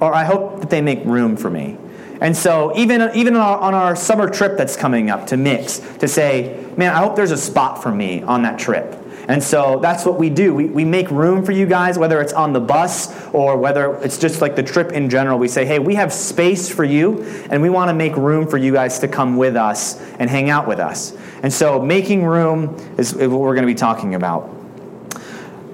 Or 0.00 0.12
I 0.12 0.24
hope 0.24 0.60
that 0.60 0.70
they 0.70 0.82
make 0.82 1.04
room 1.04 1.36
for 1.36 1.48
me. 1.48 1.78
And 2.20 2.36
so, 2.36 2.76
even, 2.76 3.10
even 3.14 3.34
on 3.36 3.42
our, 3.42 3.58
on 3.58 3.74
our 3.74 3.96
summer 3.96 4.28
trip 4.28 4.56
that's 4.56 4.76
coming 4.76 5.08
up 5.08 5.28
to 5.28 5.36
mix, 5.36 5.78
to 5.98 6.08
say, 6.08 6.66
man, 6.76 6.92
I 6.92 6.98
hope 6.98 7.16
there's 7.16 7.30
a 7.30 7.36
spot 7.36 7.82
for 7.82 7.92
me 7.92 8.22
on 8.22 8.42
that 8.42 8.58
trip. 8.58 8.96
And 9.26 9.42
so 9.42 9.78
that's 9.80 10.04
what 10.04 10.18
we 10.18 10.28
do. 10.28 10.54
We, 10.54 10.66
we 10.66 10.84
make 10.84 11.10
room 11.10 11.44
for 11.44 11.52
you 11.52 11.66
guys, 11.66 11.98
whether 11.98 12.20
it's 12.20 12.32
on 12.32 12.52
the 12.52 12.60
bus 12.60 13.26
or 13.28 13.56
whether 13.56 13.96
it's 14.02 14.18
just 14.18 14.40
like 14.40 14.54
the 14.54 14.62
trip 14.62 14.92
in 14.92 15.08
general. 15.08 15.38
We 15.38 15.48
say, 15.48 15.64
hey, 15.64 15.78
we 15.78 15.94
have 15.94 16.12
space 16.12 16.68
for 16.68 16.84
you, 16.84 17.22
and 17.50 17.62
we 17.62 17.70
want 17.70 17.88
to 17.88 17.94
make 17.94 18.16
room 18.16 18.46
for 18.46 18.58
you 18.58 18.72
guys 18.72 18.98
to 18.98 19.08
come 19.08 19.36
with 19.36 19.56
us 19.56 20.00
and 20.18 20.28
hang 20.28 20.50
out 20.50 20.68
with 20.68 20.78
us. 20.78 21.16
And 21.42 21.52
so 21.52 21.80
making 21.80 22.24
room 22.24 22.76
is 22.98 23.14
what 23.14 23.30
we're 23.30 23.54
going 23.54 23.66
to 23.66 23.72
be 23.72 23.78
talking 23.78 24.14
about. 24.14 24.50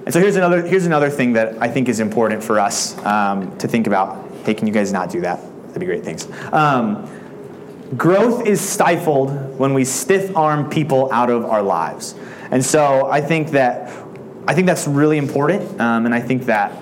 And 0.04 0.12
so 0.12 0.20
here's 0.20 0.36
another, 0.36 0.66
here's 0.66 0.86
another 0.86 1.10
thing 1.10 1.34
that 1.34 1.60
I 1.62 1.68
think 1.68 1.88
is 1.88 2.00
important 2.00 2.42
for 2.42 2.58
us 2.58 2.98
um, 3.04 3.56
to 3.58 3.68
think 3.68 3.86
about. 3.86 4.28
Hey, 4.44 4.54
can 4.54 4.66
you 4.66 4.72
guys 4.72 4.92
not 4.92 5.10
do 5.10 5.20
that? 5.20 5.40
That'd 5.66 5.80
be 5.80 5.86
great. 5.86 6.04
Thanks. 6.04 6.26
Um, 6.52 7.08
growth 7.96 8.46
is 8.46 8.60
stifled 8.60 9.58
when 9.58 9.74
we 9.74 9.84
stiff 9.84 10.36
arm 10.36 10.70
people 10.70 11.12
out 11.12 11.30
of 11.30 11.44
our 11.44 11.62
lives. 11.62 12.14
And 12.50 12.64
so 12.64 13.08
I 13.10 13.20
think 13.20 13.50
that 13.50 13.92
I 14.46 14.54
think 14.54 14.66
that's 14.66 14.86
really 14.88 15.18
important, 15.18 15.80
um, 15.80 16.06
and 16.06 16.14
I 16.14 16.20
think 16.20 16.46
that 16.46 16.72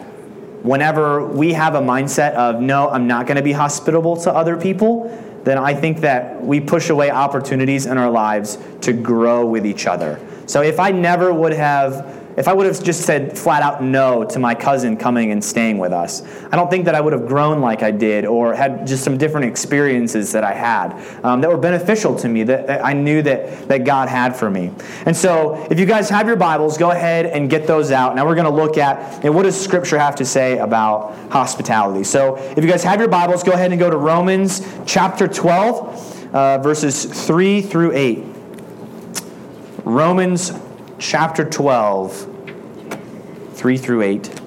whenever 0.63 1.27
we 1.27 1.53
have 1.53 1.75
a 1.75 1.81
mindset 1.81 2.33
of 2.35 2.61
no, 2.61 2.89
I'm 2.89 3.07
not 3.07 3.27
going 3.27 3.37
to 3.37 3.43
be 3.43 3.53
hospitable 3.53 4.17
to 4.19 4.33
other 4.33 4.57
people, 4.57 5.11
then 5.45 5.59
I 5.59 5.75
think 5.75 6.01
that 6.01 6.43
we 6.43 6.61
push 6.61 6.89
away 6.89 7.11
opportunities 7.11 7.87
in 7.87 7.99
our 7.99 8.11
lives 8.11 8.59
to 8.83 8.93
grow 8.93 9.47
with 9.47 9.67
each 9.67 9.87
other. 9.87 10.21
So 10.47 10.63
if 10.63 10.81
I 10.81 10.91
never 10.91 11.33
would 11.33 11.53
have 11.53 12.28
if 12.39 12.47
I 12.47 12.53
would 12.53 12.67
have 12.67 12.83
just 12.85 13.03
said 13.03 13.37
flat 13.37 13.65
out 13.65 13.83
no 13.83 14.23
to 14.23 14.39
my 14.39 14.55
cousin 14.55 14.97
coming 14.97 15.33
and 15.33 15.45
staying 15.45 15.79
with 15.79 15.93
us, 15.93 16.23
I 16.53 16.57
don't 16.57 16.71
think 16.71 16.85
that 16.85 16.95
I 16.95 17.01
would 17.01 17.13
have 17.13 17.27
grown 17.27 17.61
like 17.61 17.83
I 17.83 17.91
did 17.91 18.25
or 18.25 18.55
had 18.55 18.87
just 18.87 19.03
some 19.03 19.19
different 19.19 19.47
experiences 19.47 20.31
that 20.33 20.45
I 20.45 20.53
had 20.53 20.93
um, 21.25 21.41
that 21.41 21.51
were 21.51 21.59
beneficial 21.59 22.15
to 22.15 22.29
me 22.29 22.45
that, 22.45 22.69
that 22.69 22.85
I 22.85 22.93
knew 22.93 23.23
that, 23.23 23.67
that 23.67 23.79
God 23.85 24.09
had 24.09 24.37
for 24.37 24.49
me. 24.49 24.71
And 25.05 25.17
so, 25.17 25.67
if 25.69 25.81
you 25.81 25.85
guys 25.87 26.09
have 26.11 26.29
your 26.29 26.37
Bibles, 26.37 26.79
go 26.79 26.93
ahead 26.93 27.27
and 27.27 27.51
get 27.51 27.67
those 27.67 27.91
out. 27.91 28.15
Now, 28.15 28.25
we're 28.25 28.37
going 28.37 28.45
to 28.45 28.55
look 28.55 28.79
at 28.79 29.25
know, 29.25 29.33
what 29.33 29.43
does 29.43 29.61
Scripture 29.61 29.99
have 29.99 30.15
to 30.17 30.25
say 30.25 30.59
about 30.59 31.17
hospitality. 31.31 32.05
So, 32.05 32.37
if 32.37 32.63
you 32.63 32.71
guys 32.71 32.85
have 32.85 33.01
your 33.01 33.09
Bibles, 33.09 33.43
go 33.43 33.51
ahead 33.51 33.73
and 33.73 33.81
go 33.81 33.91
to 33.91 33.97
Romans 33.97 34.65
chapter 34.87 35.27
12, 35.27 36.35
uh, 36.35 36.59
verses 36.59 37.05
3 37.05 37.63
through 37.63 37.93
8. 37.95 38.25
Romans 39.85 40.53
chapter 40.99 41.45
12, 41.45 43.53
3 43.55 43.77
through 43.77 44.03
8. 44.03 44.41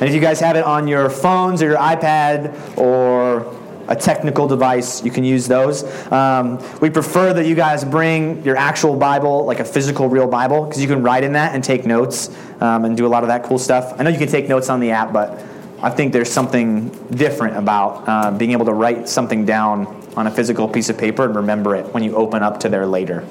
And 0.00 0.08
if 0.08 0.14
you 0.14 0.20
guys 0.20 0.40
have 0.40 0.56
it 0.56 0.64
on 0.64 0.88
your 0.88 1.08
phones 1.08 1.62
or 1.62 1.66
your 1.66 1.78
iPad 1.78 2.76
or 2.76 3.56
a 3.86 3.94
technical 3.94 4.48
device, 4.48 5.04
you 5.04 5.10
can 5.10 5.22
use 5.22 5.46
those. 5.46 5.84
Um, 6.10 6.58
we 6.80 6.90
prefer 6.90 7.32
that 7.32 7.46
you 7.46 7.54
guys 7.54 7.84
bring 7.84 8.44
your 8.44 8.56
actual 8.56 8.96
Bible, 8.96 9.44
like 9.44 9.60
a 9.60 9.64
physical, 9.64 10.08
real 10.08 10.26
Bible, 10.26 10.64
because 10.64 10.80
you 10.80 10.88
can 10.88 11.02
write 11.02 11.24
in 11.24 11.32
that 11.34 11.54
and 11.54 11.62
take 11.62 11.86
notes 11.86 12.30
um, 12.60 12.84
and 12.84 12.96
do 12.96 13.06
a 13.06 13.08
lot 13.08 13.22
of 13.22 13.28
that 13.28 13.44
cool 13.44 13.58
stuff. 13.58 13.94
I 13.98 14.02
know 14.02 14.10
you 14.10 14.18
can 14.18 14.28
take 14.28 14.48
notes 14.48 14.68
on 14.68 14.80
the 14.80 14.90
app, 14.90 15.12
but 15.12 15.40
I 15.82 15.90
think 15.90 16.12
there's 16.12 16.30
something 16.30 16.90
different 17.08 17.56
about 17.56 18.08
uh, 18.08 18.30
being 18.30 18.52
able 18.52 18.66
to 18.66 18.72
write 18.72 19.08
something 19.08 19.44
down 19.44 19.86
on 20.16 20.28
a 20.28 20.30
physical 20.30 20.68
piece 20.68 20.88
of 20.88 20.96
paper 20.96 21.24
and 21.24 21.34
remember 21.34 21.74
it 21.74 21.92
when 21.92 22.04
you 22.04 22.14
open 22.14 22.42
up 22.42 22.60
to 22.60 22.68
there 22.68 22.86
later. 22.86 23.26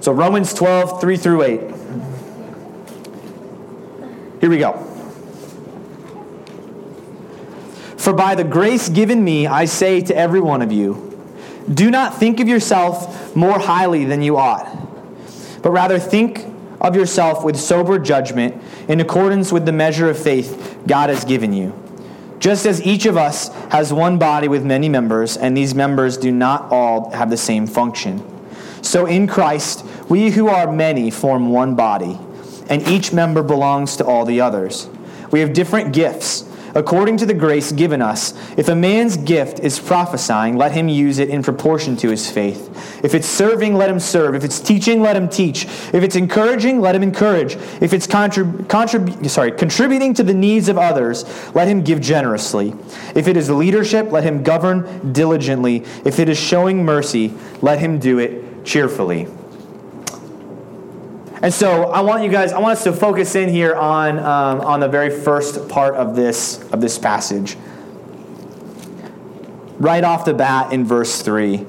So, 0.00 0.12
Romans 0.12 0.54
12, 0.54 1.00
3 1.00 1.16
through 1.16 1.42
8. 1.42 1.60
Here 4.40 4.48
we 4.48 4.58
go. 4.58 4.84
For 7.96 8.12
by 8.12 8.36
the 8.36 8.44
grace 8.44 8.88
given 8.88 9.22
me, 9.22 9.48
I 9.48 9.64
say 9.64 10.00
to 10.02 10.16
every 10.16 10.40
one 10.40 10.62
of 10.62 10.70
you, 10.70 11.04
do 11.72 11.90
not 11.90 12.14
think 12.14 12.38
of 12.38 12.48
yourself 12.48 13.34
more 13.34 13.58
highly 13.58 14.04
than 14.04 14.22
you 14.22 14.36
ought, 14.36 14.66
but 15.60 15.70
rather 15.70 15.98
think 15.98 16.46
of 16.80 16.94
yourself 16.94 17.44
with 17.44 17.56
sober 17.56 17.98
judgment 17.98 18.62
in 18.88 19.00
accordance 19.00 19.52
with 19.52 19.66
the 19.66 19.72
measure 19.72 20.08
of 20.08 20.18
faith 20.18 20.78
God 20.86 21.10
has 21.10 21.24
given 21.24 21.52
you. 21.52 21.72
Just 22.38 22.66
as 22.66 22.80
each 22.86 23.04
of 23.06 23.16
us 23.16 23.48
has 23.70 23.92
one 23.92 24.18
body 24.18 24.46
with 24.46 24.64
many 24.64 24.88
members, 24.88 25.36
and 25.36 25.56
these 25.56 25.74
members 25.74 26.16
do 26.16 26.30
not 26.30 26.70
all 26.70 27.10
have 27.10 27.30
the 27.30 27.36
same 27.36 27.66
function. 27.66 28.22
So 28.80 29.06
in 29.06 29.26
Christ, 29.26 29.84
we 30.08 30.30
who 30.30 30.48
are 30.48 30.70
many 30.70 31.10
form 31.10 31.50
one 31.50 31.74
body, 31.74 32.18
and 32.68 32.86
each 32.86 33.12
member 33.12 33.42
belongs 33.42 33.96
to 33.96 34.06
all 34.06 34.24
the 34.24 34.40
others. 34.40 34.88
We 35.32 35.40
have 35.40 35.52
different 35.52 35.92
gifts 35.92 36.47
according 36.74 37.16
to 37.18 37.26
the 37.26 37.34
grace 37.34 37.72
given 37.72 38.02
us. 38.02 38.34
If 38.56 38.68
a 38.68 38.74
man's 38.74 39.16
gift 39.16 39.60
is 39.60 39.78
prophesying, 39.78 40.56
let 40.56 40.72
him 40.72 40.88
use 40.88 41.18
it 41.18 41.28
in 41.28 41.42
proportion 41.42 41.96
to 41.98 42.10
his 42.10 42.30
faith. 42.30 43.04
If 43.04 43.14
it's 43.14 43.28
serving, 43.28 43.74
let 43.74 43.90
him 43.90 44.00
serve. 44.00 44.34
If 44.34 44.44
it's 44.44 44.60
teaching, 44.60 45.00
let 45.00 45.16
him 45.16 45.28
teach. 45.28 45.64
If 45.64 46.02
it's 46.02 46.16
encouraging, 46.16 46.80
let 46.80 46.94
him 46.94 47.02
encourage. 47.02 47.54
If 47.80 47.92
it's 47.92 48.06
contrib- 48.06 48.64
contrib- 48.64 49.28
sorry, 49.30 49.52
contributing 49.52 50.14
to 50.14 50.22
the 50.22 50.34
needs 50.34 50.68
of 50.68 50.78
others, 50.78 51.24
let 51.54 51.68
him 51.68 51.82
give 51.82 52.00
generously. 52.00 52.74
If 53.14 53.28
it 53.28 53.36
is 53.36 53.50
leadership, 53.50 54.10
let 54.10 54.24
him 54.24 54.42
govern 54.42 55.12
diligently. 55.12 55.84
If 56.04 56.18
it 56.18 56.28
is 56.28 56.38
showing 56.38 56.84
mercy, 56.84 57.34
let 57.62 57.78
him 57.78 57.98
do 57.98 58.18
it 58.18 58.64
cheerfully. 58.64 59.28
And 61.40 61.54
so 61.54 61.90
I 61.90 62.00
want 62.00 62.24
you 62.24 62.30
guys, 62.30 62.52
I 62.52 62.58
want 62.58 62.78
us 62.78 62.84
to 62.84 62.92
focus 62.92 63.36
in 63.36 63.48
here 63.48 63.74
on, 63.74 64.18
um, 64.18 64.60
on 64.60 64.80
the 64.80 64.88
very 64.88 65.10
first 65.10 65.68
part 65.68 65.94
of 65.94 66.16
this, 66.16 66.60
of 66.72 66.80
this 66.80 66.98
passage. 66.98 67.56
Right 69.78 70.02
off 70.02 70.24
the 70.24 70.34
bat 70.34 70.72
in 70.72 70.84
verse 70.84 71.22
3. 71.22 71.64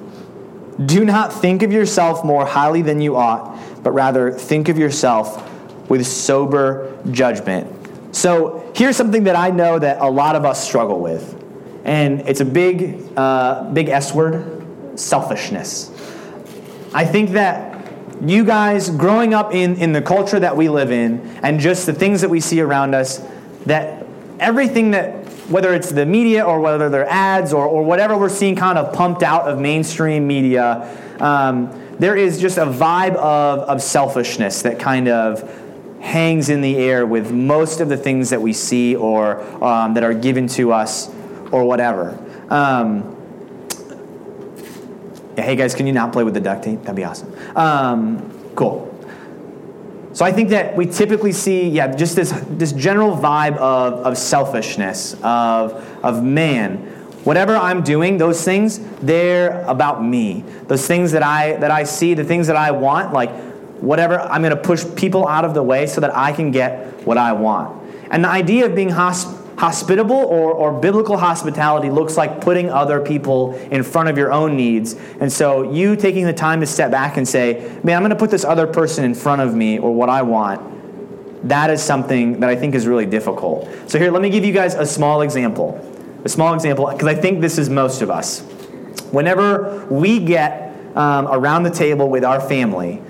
Do 0.85 1.05
not 1.05 1.31
think 1.31 1.61
of 1.61 1.71
yourself 1.71 2.25
more 2.25 2.45
highly 2.45 2.81
than 2.81 2.99
you 2.99 3.15
ought, 3.15 3.59
but 3.83 3.91
rather 3.91 4.31
think 4.31 4.69
of 4.69 4.77
yourself 4.79 5.47
with 5.87 6.05
sober 6.07 6.97
judgment. 7.11 8.15
So 8.15 8.71
here's 8.75 8.97
something 8.97 9.25
that 9.25 9.35
I 9.35 9.51
know 9.51 9.77
that 9.77 10.01
a 10.01 10.09
lot 10.09 10.35
of 10.35 10.45
us 10.45 10.65
struggle 10.65 10.99
with. 10.99 11.35
And 11.83 12.21
it's 12.21 12.41
a 12.41 12.45
big, 12.45 13.07
uh, 13.15 13.69
big 13.71 13.89
S 13.89 14.15
word 14.15 14.99
selfishness. 14.99 15.91
I 16.91 17.05
think 17.05 17.31
that 17.31 17.68
you 18.21 18.43
guys 18.43 18.89
growing 18.89 19.33
up 19.33 19.53
in, 19.53 19.75
in 19.77 19.93
the 19.93 20.01
culture 20.01 20.39
that 20.39 20.55
we 20.55 20.69
live 20.69 20.91
in 20.91 21.19
and 21.41 21.59
just 21.59 21.85
the 21.85 21.93
things 21.93 22.21
that 22.21 22.29
we 22.29 22.39
see 22.39 22.61
around 22.61 22.93
us, 22.93 23.25
that 23.65 24.05
everything 24.39 24.91
that, 24.91 25.25
whether 25.49 25.73
it's 25.73 25.89
the 25.89 26.05
media 26.05 26.43
or 26.43 26.59
whether 26.59 26.89
they're 26.89 27.09
ads 27.09 27.53
or, 27.53 27.65
or 27.65 27.83
whatever 27.83 28.17
we're 28.17 28.29
seeing 28.29 28.55
kind 28.55 28.77
of 28.77 28.93
pumped 28.93 29.23
out 29.23 29.43
of 29.43 29.59
mainstream 29.59 30.27
media, 30.27 30.97
um, 31.19 31.71
there 31.99 32.15
is 32.15 32.39
just 32.39 32.57
a 32.57 32.65
vibe 32.65 33.15
of, 33.15 33.59
of 33.59 33.81
selfishness 33.81 34.61
that 34.61 34.79
kind 34.79 35.07
of 35.07 35.43
hangs 36.01 36.49
in 36.49 36.61
the 36.61 36.77
air 36.77 37.05
with 37.05 37.31
most 37.31 37.81
of 37.81 37.89
the 37.89 37.97
things 37.97 38.29
that 38.29 38.41
we 38.41 38.53
see 38.53 38.95
or 38.95 39.41
um, 39.63 39.93
that 39.93 40.03
are 40.03 40.13
given 40.13 40.47
to 40.47 40.71
us 40.71 41.09
or 41.51 41.65
whatever. 41.65 42.17
Um, 42.49 43.17
yeah, 45.39 45.45
hey 45.45 45.55
guys, 45.55 45.73
can 45.73 45.87
you 45.87 45.93
not 45.93 46.11
play 46.11 46.25
with 46.25 46.33
the 46.33 46.41
duct 46.41 46.65
tape? 46.65 46.81
That'd 46.81 46.97
be 46.97 47.05
awesome. 47.05 47.33
Um, 47.55 48.51
cool. 48.55 48.85
So 50.11 50.25
I 50.25 50.33
think 50.33 50.49
that 50.49 50.75
we 50.75 50.85
typically 50.85 51.31
see, 51.31 51.69
yeah, 51.69 51.95
just 51.95 52.17
this, 52.17 52.31
this 52.49 52.73
general 52.73 53.15
vibe 53.15 53.55
of, 53.55 53.93
of 54.05 54.17
selfishness, 54.17 55.13
of, 55.23 55.73
of 56.03 56.25
man. 56.25 56.77
Whatever 57.23 57.55
I'm 57.55 57.83
doing, 57.83 58.17
those 58.17 58.43
things, 58.43 58.79
they're 58.99 59.61
about 59.61 60.03
me. 60.03 60.43
Those 60.67 60.85
things 60.85 61.13
that 61.13 61.23
I, 61.23 61.53
that 61.53 61.71
I 61.71 61.85
see, 61.85 62.15
the 62.15 62.25
things 62.25 62.47
that 62.47 62.57
I 62.57 62.71
want, 62.71 63.13
like 63.13 63.31
whatever, 63.79 64.19
I'm 64.19 64.41
going 64.41 64.55
to 64.55 64.61
push 64.61 64.83
people 64.97 65.25
out 65.25 65.45
of 65.45 65.53
the 65.53 65.63
way 65.63 65.87
so 65.87 66.01
that 66.01 66.13
I 66.13 66.33
can 66.33 66.51
get 66.51 67.05
what 67.07 67.17
I 67.17 67.31
want. 67.31 67.81
And 68.11 68.25
the 68.25 68.29
idea 68.29 68.65
of 68.65 68.75
being 68.75 68.89
hosp- 68.89 69.38
hospitable 69.59 70.15
or, 70.15 70.53
or 70.53 70.71
biblical 70.79 71.17
hospitality 71.17 71.89
looks 71.89 72.15
like 72.15 72.39
putting 72.39 72.69
other 72.69 73.01
people 73.01 73.55
in 73.71 73.83
front 73.83 74.07
of 74.07 74.17
your 74.17 74.31
own 74.31 74.55
needs. 74.55 74.93
And 75.19 75.31
so 75.31 75.69
you 75.69 75.97
taking 75.97 76.25
the 76.25 76.33
time 76.33 76.61
to 76.61 76.65
step 76.65 76.91
back 76.91 77.17
and 77.17 77.27
say, 77.27 77.77
man, 77.83 77.97
I'm 77.97 78.01
going 78.01 78.11
to 78.11 78.15
put 78.15 78.31
this 78.31 78.45
other 78.45 78.65
person 78.65 79.03
in 79.03 79.13
front 79.13 79.41
of 79.41 79.53
me 79.53 79.77
or 79.77 79.93
what 79.93 80.07
I 80.07 80.21
want. 80.21 81.47
That 81.49 81.69
is 81.69 81.83
something 81.83 82.39
that 82.39 82.49
I 82.49 82.55
think 82.55 82.73
is 82.73 82.87
really 82.87 83.05
difficult. 83.05 83.67
So 83.87 83.99
here, 83.99 84.11
let 84.11 84.21
me 84.21 84.29
give 84.29 84.45
you 84.45 84.53
guys 84.53 84.75
a 84.75 84.85
small 84.85 85.21
example. 85.21 85.85
A 86.23 86.29
small 86.29 86.53
example, 86.53 86.87
because 86.89 87.07
I 87.07 87.15
think 87.15 87.41
this 87.41 87.57
is 87.57 87.69
most 87.69 88.01
of 88.01 88.09
us. 88.09 88.41
Whenever 89.11 89.85
we 89.87 90.19
get 90.19 90.73
um, 90.95 91.27
around 91.27 91.63
the 91.63 91.69
table 91.69 92.09
with 92.09 92.23
our 92.23 92.39
family, 92.39 93.01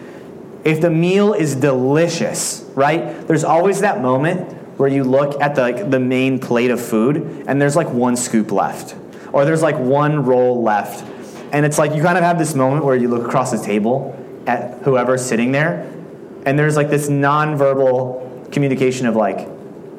if 0.63 0.81
the 0.81 0.89
meal 0.89 1.33
is 1.33 1.55
delicious, 1.55 2.65
right? 2.73 3.27
There's 3.27 3.43
always 3.43 3.81
that 3.81 4.01
moment 4.01 4.58
where 4.79 4.88
you 4.88 5.03
look 5.03 5.41
at 5.41 5.55
the, 5.55 5.62
like, 5.62 5.91
the 5.91 6.00
main 6.00 6.39
plate 6.39 6.71
of 6.71 6.79
food 6.79 7.17
and 7.48 7.62
there's 7.62 7.75
like 7.75 7.89
one 7.89 8.15
scoop 8.15 8.50
left, 8.50 8.95
or 9.33 9.43
there's 9.43 9.62
like 9.62 9.77
one 9.77 10.24
roll 10.24 10.63
left. 10.63 11.03
And 11.51 11.65
it's 11.65 11.77
like 11.77 11.93
you 11.93 12.01
kind 12.01 12.17
of 12.17 12.24
have 12.24 12.39
this 12.39 12.55
moment 12.55 12.86
where 12.86 12.95
you 12.95 13.09
look 13.09 13.27
across 13.27 13.51
the 13.51 13.57
table 13.57 14.17
at 14.48 14.81
whoever's 14.83 15.25
sitting 15.25 15.51
there, 15.51 15.81
and 16.45 16.57
there's 16.57 16.77
like 16.77 16.89
this 16.89 17.09
nonverbal 17.09 18.53
communication 18.53 19.05
of 19.05 19.17
like, 19.17 19.50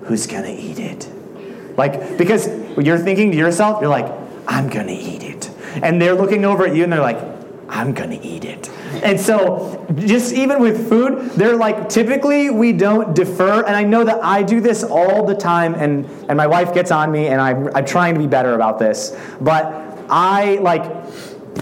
who's 0.05 0.27
gonna 0.27 0.49
eat 0.49 0.79
it? 0.79 1.07
Like, 1.77 2.17
because 2.17 2.49
you're 2.79 2.97
thinking 2.97 3.33
to 3.33 3.37
yourself, 3.37 3.83
you're 3.83 3.91
like, 3.91 4.11
I'm 4.49 4.71
gonna 4.71 4.93
eat 4.93 5.23
it. 5.23 5.51
And 5.83 6.01
they're 6.01 6.15
looking 6.15 6.47
over 6.47 6.67
at 6.67 6.75
you 6.75 6.85
and 6.85 6.91
they're 6.91 7.03
like, 7.03 7.19
I'm 7.71 7.95
gonna 7.95 8.19
eat 8.21 8.45
it. 8.45 8.69
And 9.05 9.19
so, 9.19 9.87
just 9.95 10.35
even 10.35 10.61
with 10.61 10.89
food, 10.89 11.31
they're 11.31 11.57
like, 11.57 11.89
typically 11.89 12.51
we 12.51 12.73
don't 12.73 13.15
defer. 13.15 13.63
And 13.65 13.77
I 13.77 13.85
know 13.85 14.03
that 14.03 14.23
I 14.25 14.43
do 14.43 14.61
this 14.61 14.83
all 14.83 15.25
the 15.25 15.37
time, 15.37 15.75
and, 15.75 16.05
and 16.29 16.37
my 16.37 16.49
wife 16.49 16.75
gets 16.75 16.91
on 16.91 17.13
me, 17.13 17.29
and 17.29 17.41
I'm, 17.41 17.75
I'm 17.75 17.87
trying 17.87 18.15
to 18.15 18.21
be 18.21 18.27
better 18.27 18.55
about 18.55 18.81
this. 18.81 19.17
But 19.41 19.67
I 20.11 20.59
like, 20.61 20.83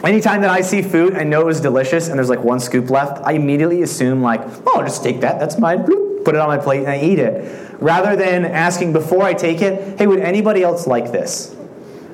anytime 0.02 0.40
that 0.40 0.50
I 0.50 0.62
see 0.62 0.80
food, 0.80 1.14
I 1.14 1.24
know 1.24 1.42
it 1.42 1.46
was 1.46 1.60
delicious, 1.60 2.08
and 2.08 2.18
there's 2.18 2.30
like 2.30 2.42
one 2.42 2.58
scoop 2.58 2.88
left, 2.88 3.22
I 3.24 3.32
immediately 3.32 3.82
assume, 3.82 4.22
like, 4.22 4.40
oh, 4.66 4.78
I'll 4.78 4.84
just 4.84 5.04
take 5.04 5.20
that. 5.20 5.38
That's 5.38 5.58
mine. 5.58 5.84
Put 5.84 6.34
it 6.34 6.40
on 6.40 6.48
my 6.48 6.58
plate, 6.58 6.80
and 6.80 6.88
I 6.88 7.00
eat 7.00 7.18
it. 7.18 7.70
Rather 7.80 8.16
than 8.16 8.46
asking 8.46 8.94
before 8.94 9.22
I 9.22 9.34
take 9.34 9.60
it, 9.60 9.98
hey, 9.98 10.06
would 10.06 10.20
anybody 10.20 10.62
else 10.62 10.86
like 10.86 11.12
this? 11.12 11.54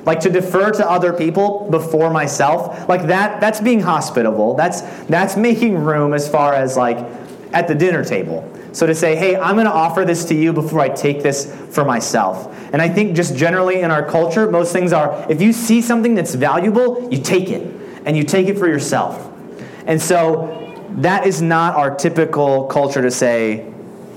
Like 0.05 0.21
to 0.21 0.31
defer 0.31 0.71
to 0.71 0.89
other 0.89 1.13
people 1.13 1.69
before 1.71 2.11
myself 2.11 2.89
like 2.89 3.07
that 3.07 3.41
that's 3.41 3.61
being 3.61 3.81
hospitable. 3.81 4.55
That's 4.55 4.83
that's 5.07 5.37
making 5.37 5.77
room 5.77 6.13
as 6.15 6.29
far 6.29 6.55
as 6.55 6.77
like 6.77 6.99
at 7.53 7.69
the 7.69 7.75
dinner 7.75 8.05
table. 8.05 8.51
So 8.73 8.87
to 8.87 8.95
say 8.95 9.17
hey 9.17 9.37
i'm 9.37 9.55
going 9.55 9.67
to 9.67 9.73
offer 9.73 10.05
this 10.05 10.25
to 10.27 10.35
you 10.35 10.53
before 10.53 10.81
i 10.81 10.89
take 10.89 11.23
this 11.23 11.55
for 11.71 11.85
myself. 11.85 12.55
And 12.73 12.83
i 12.83 12.89
think 12.89 13.17
just 13.17 13.37
generally 13.37 13.81
in 13.81 13.91
our 13.91 14.05
culture 14.09 14.51
most 14.51 14.73
things 14.73 14.93
are 14.93 15.27
if 15.31 15.41
you 15.41 15.53
see 15.53 15.81
something 15.81 16.15
that's 16.15 16.35
valuable 16.35 17.09
you 17.11 17.23
take 17.23 17.51
it 17.51 17.63
and 18.05 18.17
you 18.17 18.25
take 18.25 18.49
it 18.49 18.59
for 18.59 18.67
yourself. 18.67 19.31
And 19.87 20.01
so 20.01 20.61
that 20.97 21.27
is 21.27 21.43
not 21.43 21.75
our 21.75 21.95
typical 21.95 22.67
culture 22.67 23.03
to 23.03 23.11
say 23.11 23.74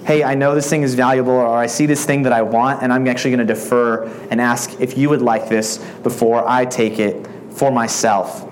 hey, 0.07 0.23
I 0.23 0.35
know 0.35 0.55
this 0.55 0.69
thing 0.69 0.83
is 0.83 0.95
valuable, 0.95 1.33
or 1.33 1.57
I 1.57 1.67
see 1.67 1.85
this 1.85 2.05
thing 2.05 2.23
that 2.23 2.31
I 2.31 2.41
want, 2.41 2.81
and 2.81 2.93
I'm 2.93 3.05
actually 3.07 3.31
going 3.31 3.45
to 3.45 3.53
defer 3.53 4.05
and 4.31 4.39
ask 4.39 4.79
if 4.79 4.97
you 4.97 5.09
would 5.09 5.21
like 5.21 5.49
this 5.49 5.79
before 6.01 6.47
I 6.47 6.63
take 6.63 6.97
it 6.97 7.27
for 7.49 7.71
myself. 7.71 8.45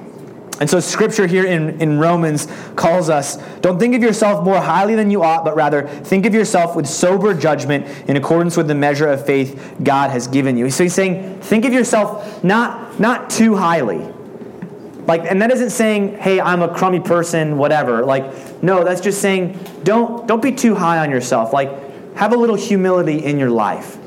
And 0.60 0.70
so, 0.70 0.82
scripture 0.82 1.28
here 1.28 1.46
in, 1.46 1.82
in 1.82 1.98
Romans 1.98 2.50
calls 2.76 3.10
us 3.10 3.38
don't 3.62 3.80
think 3.80 3.96
of 3.96 4.02
yourself 4.02 4.44
more 4.44 4.60
highly 4.60 4.96
than 4.96 5.10
you 5.10 5.24
ought, 5.24 5.46
but 5.46 5.56
rather 5.56 5.88
think 5.88 6.26
of 6.26 6.34
yourself 6.34 6.76
with 6.76 6.88
sober 6.88 7.34
judgment 7.34 7.88
in 8.10 8.18
accordance 8.18 8.58
with 8.58 8.68
the 8.68 8.76
measure 8.76 9.08
of 9.08 9.26
faith 9.26 9.76
God 9.82 10.12
has 10.12 10.28
given 10.28 10.58
you. 10.58 10.70
So, 10.70 10.84
he's 10.84 10.94
saying, 10.94 11.40
think 11.40 11.64
of 11.64 11.72
yourself 11.72 12.44
not, 12.44 13.00
not 13.00 13.30
too 13.30 13.56
highly. 13.56 14.14
Like, 15.08 15.22
and 15.26 15.42
that 15.42 15.52
isn't 15.52 15.70
saying, 15.70 16.18
hey, 16.18 16.42
I'm 16.42 16.62
a 16.62 16.74
crummy 16.74 17.00
person, 17.00 17.58
whatever. 17.58 18.04
Like, 18.04 18.64
no, 18.64 18.84
that's 18.84 19.02
just 19.02 19.22
saying, 19.22 19.60
don't, 19.84 20.28
don't 20.28 20.42
be 20.42 20.52
too 20.52 20.74
high 20.74 21.00
on 21.00 21.12
yourself. 21.12 21.54
Like, 21.54 22.16
have 22.16 22.34
a 22.34 22.38
little 22.38 22.56
humility 22.56 23.24
in 23.24 23.38
your 23.38 23.52
life. 23.52 23.98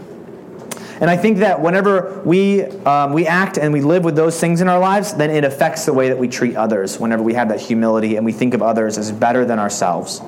And 1.00 1.08
I 1.08 1.16
think 1.16 1.38
that 1.38 1.60
whenever 1.60 2.20
we, 2.24 2.64
um, 2.64 3.12
we 3.12 3.26
act 3.26 3.56
and 3.56 3.72
we 3.72 3.80
live 3.82 4.04
with 4.04 4.16
those 4.16 4.40
things 4.40 4.60
in 4.60 4.68
our 4.68 4.80
lives, 4.80 5.14
then 5.14 5.30
it 5.30 5.44
affects 5.44 5.84
the 5.86 5.92
way 5.92 6.08
that 6.08 6.18
we 6.18 6.26
treat 6.26 6.56
others 6.56 6.98
whenever 6.98 7.22
we 7.22 7.34
have 7.34 7.50
that 7.50 7.60
humility 7.60 8.16
and 8.16 8.26
we 8.26 8.32
think 8.32 8.52
of 8.54 8.62
others 8.62 8.98
as 8.98 9.12
better 9.12 9.44
than 9.44 9.60
ourselves. 9.60 10.20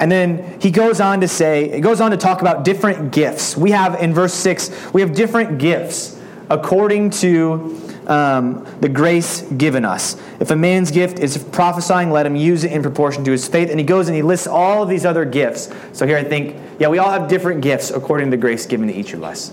And 0.00 0.10
then 0.10 0.58
he 0.60 0.72
goes 0.72 1.00
on 1.00 1.20
to 1.20 1.28
say, 1.28 1.70
it 1.70 1.82
goes 1.82 2.00
on 2.00 2.10
to 2.10 2.16
talk 2.16 2.40
about 2.40 2.64
different 2.64 3.12
gifts. 3.12 3.56
We 3.56 3.70
have 3.70 4.02
in 4.02 4.12
verse 4.14 4.34
6, 4.34 4.92
we 4.92 5.02
have 5.02 5.14
different 5.14 5.58
gifts 5.58 6.18
according 6.48 7.10
to 7.10 7.79
um, 8.10 8.66
the 8.80 8.88
grace 8.88 9.42
given 9.42 9.84
us. 9.84 10.20
If 10.40 10.50
a 10.50 10.56
man's 10.56 10.90
gift 10.90 11.20
is 11.20 11.38
prophesying, 11.38 12.10
let 12.10 12.26
him 12.26 12.34
use 12.34 12.64
it 12.64 12.72
in 12.72 12.82
proportion 12.82 13.24
to 13.24 13.30
his 13.30 13.46
faith. 13.46 13.70
And 13.70 13.78
he 13.78 13.86
goes 13.86 14.08
and 14.08 14.16
he 14.16 14.22
lists 14.22 14.48
all 14.48 14.82
of 14.82 14.88
these 14.88 15.06
other 15.06 15.24
gifts. 15.24 15.72
So 15.92 16.06
here 16.06 16.18
I 16.18 16.24
think, 16.24 16.56
yeah, 16.80 16.88
we 16.88 16.98
all 16.98 17.10
have 17.10 17.28
different 17.28 17.62
gifts 17.62 17.90
according 17.90 18.26
to 18.26 18.30
the 18.32 18.40
grace 18.40 18.66
given 18.66 18.88
to 18.88 18.94
each 18.94 19.14
of 19.14 19.22
us. 19.22 19.52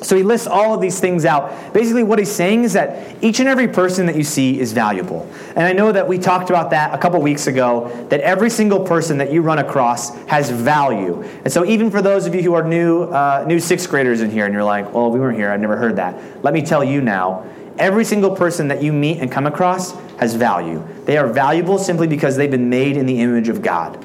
So 0.00 0.16
he 0.16 0.22
lists 0.22 0.46
all 0.46 0.74
of 0.74 0.80
these 0.80 1.00
things 1.00 1.24
out. 1.24 1.72
Basically, 1.72 2.02
what 2.02 2.18
he's 2.18 2.30
saying 2.30 2.64
is 2.64 2.74
that 2.74 3.22
each 3.22 3.40
and 3.40 3.48
every 3.48 3.68
person 3.68 4.06
that 4.06 4.16
you 4.16 4.24
see 4.24 4.60
is 4.60 4.72
valuable. 4.72 5.30
And 5.56 5.60
I 5.60 5.72
know 5.72 5.92
that 5.92 6.06
we 6.06 6.18
talked 6.18 6.50
about 6.50 6.70
that 6.70 6.94
a 6.94 6.98
couple 6.98 7.20
weeks 7.22 7.46
ago, 7.46 8.06
that 8.10 8.20
every 8.20 8.50
single 8.50 8.84
person 8.84 9.18
that 9.18 9.32
you 9.32 9.40
run 9.40 9.60
across 9.60 10.14
has 10.26 10.50
value. 10.50 11.22
And 11.44 11.50
so, 11.50 11.64
even 11.64 11.90
for 11.90 12.02
those 12.02 12.26
of 12.26 12.34
you 12.34 12.42
who 12.42 12.52
are 12.52 12.64
new, 12.64 13.04
uh, 13.04 13.44
new 13.48 13.58
sixth 13.58 13.88
graders 13.88 14.20
in 14.20 14.30
here, 14.30 14.44
and 14.44 14.52
you're 14.52 14.64
like, 14.64 14.92
well, 14.92 15.10
we 15.10 15.20
weren't 15.20 15.38
here, 15.38 15.50
I've 15.50 15.60
never 15.60 15.76
heard 15.76 15.96
that. 15.96 16.44
Let 16.44 16.52
me 16.52 16.60
tell 16.60 16.84
you 16.84 17.00
now 17.00 17.46
every 17.78 18.04
single 18.04 18.34
person 18.34 18.68
that 18.68 18.82
you 18.82 18.92
meet 18.92 19.18
and 19.18 19.30
come 19.30 19.46
across 19.46 19.92
has 20.18 20.34
value. 20.34 20.86
They 21.04 21.16
are 21.18 21.26
valuable 21.26 21.78
simply 21.78 22.06
because 22.06 22.36
they've 22.36 22.50
been 22.50 22.68
made 22.68 22.96
in 22.96 23.06
the 23.06 23.20
image 23.20 23.48
of 23.48 23.62
God. 23.62 24.04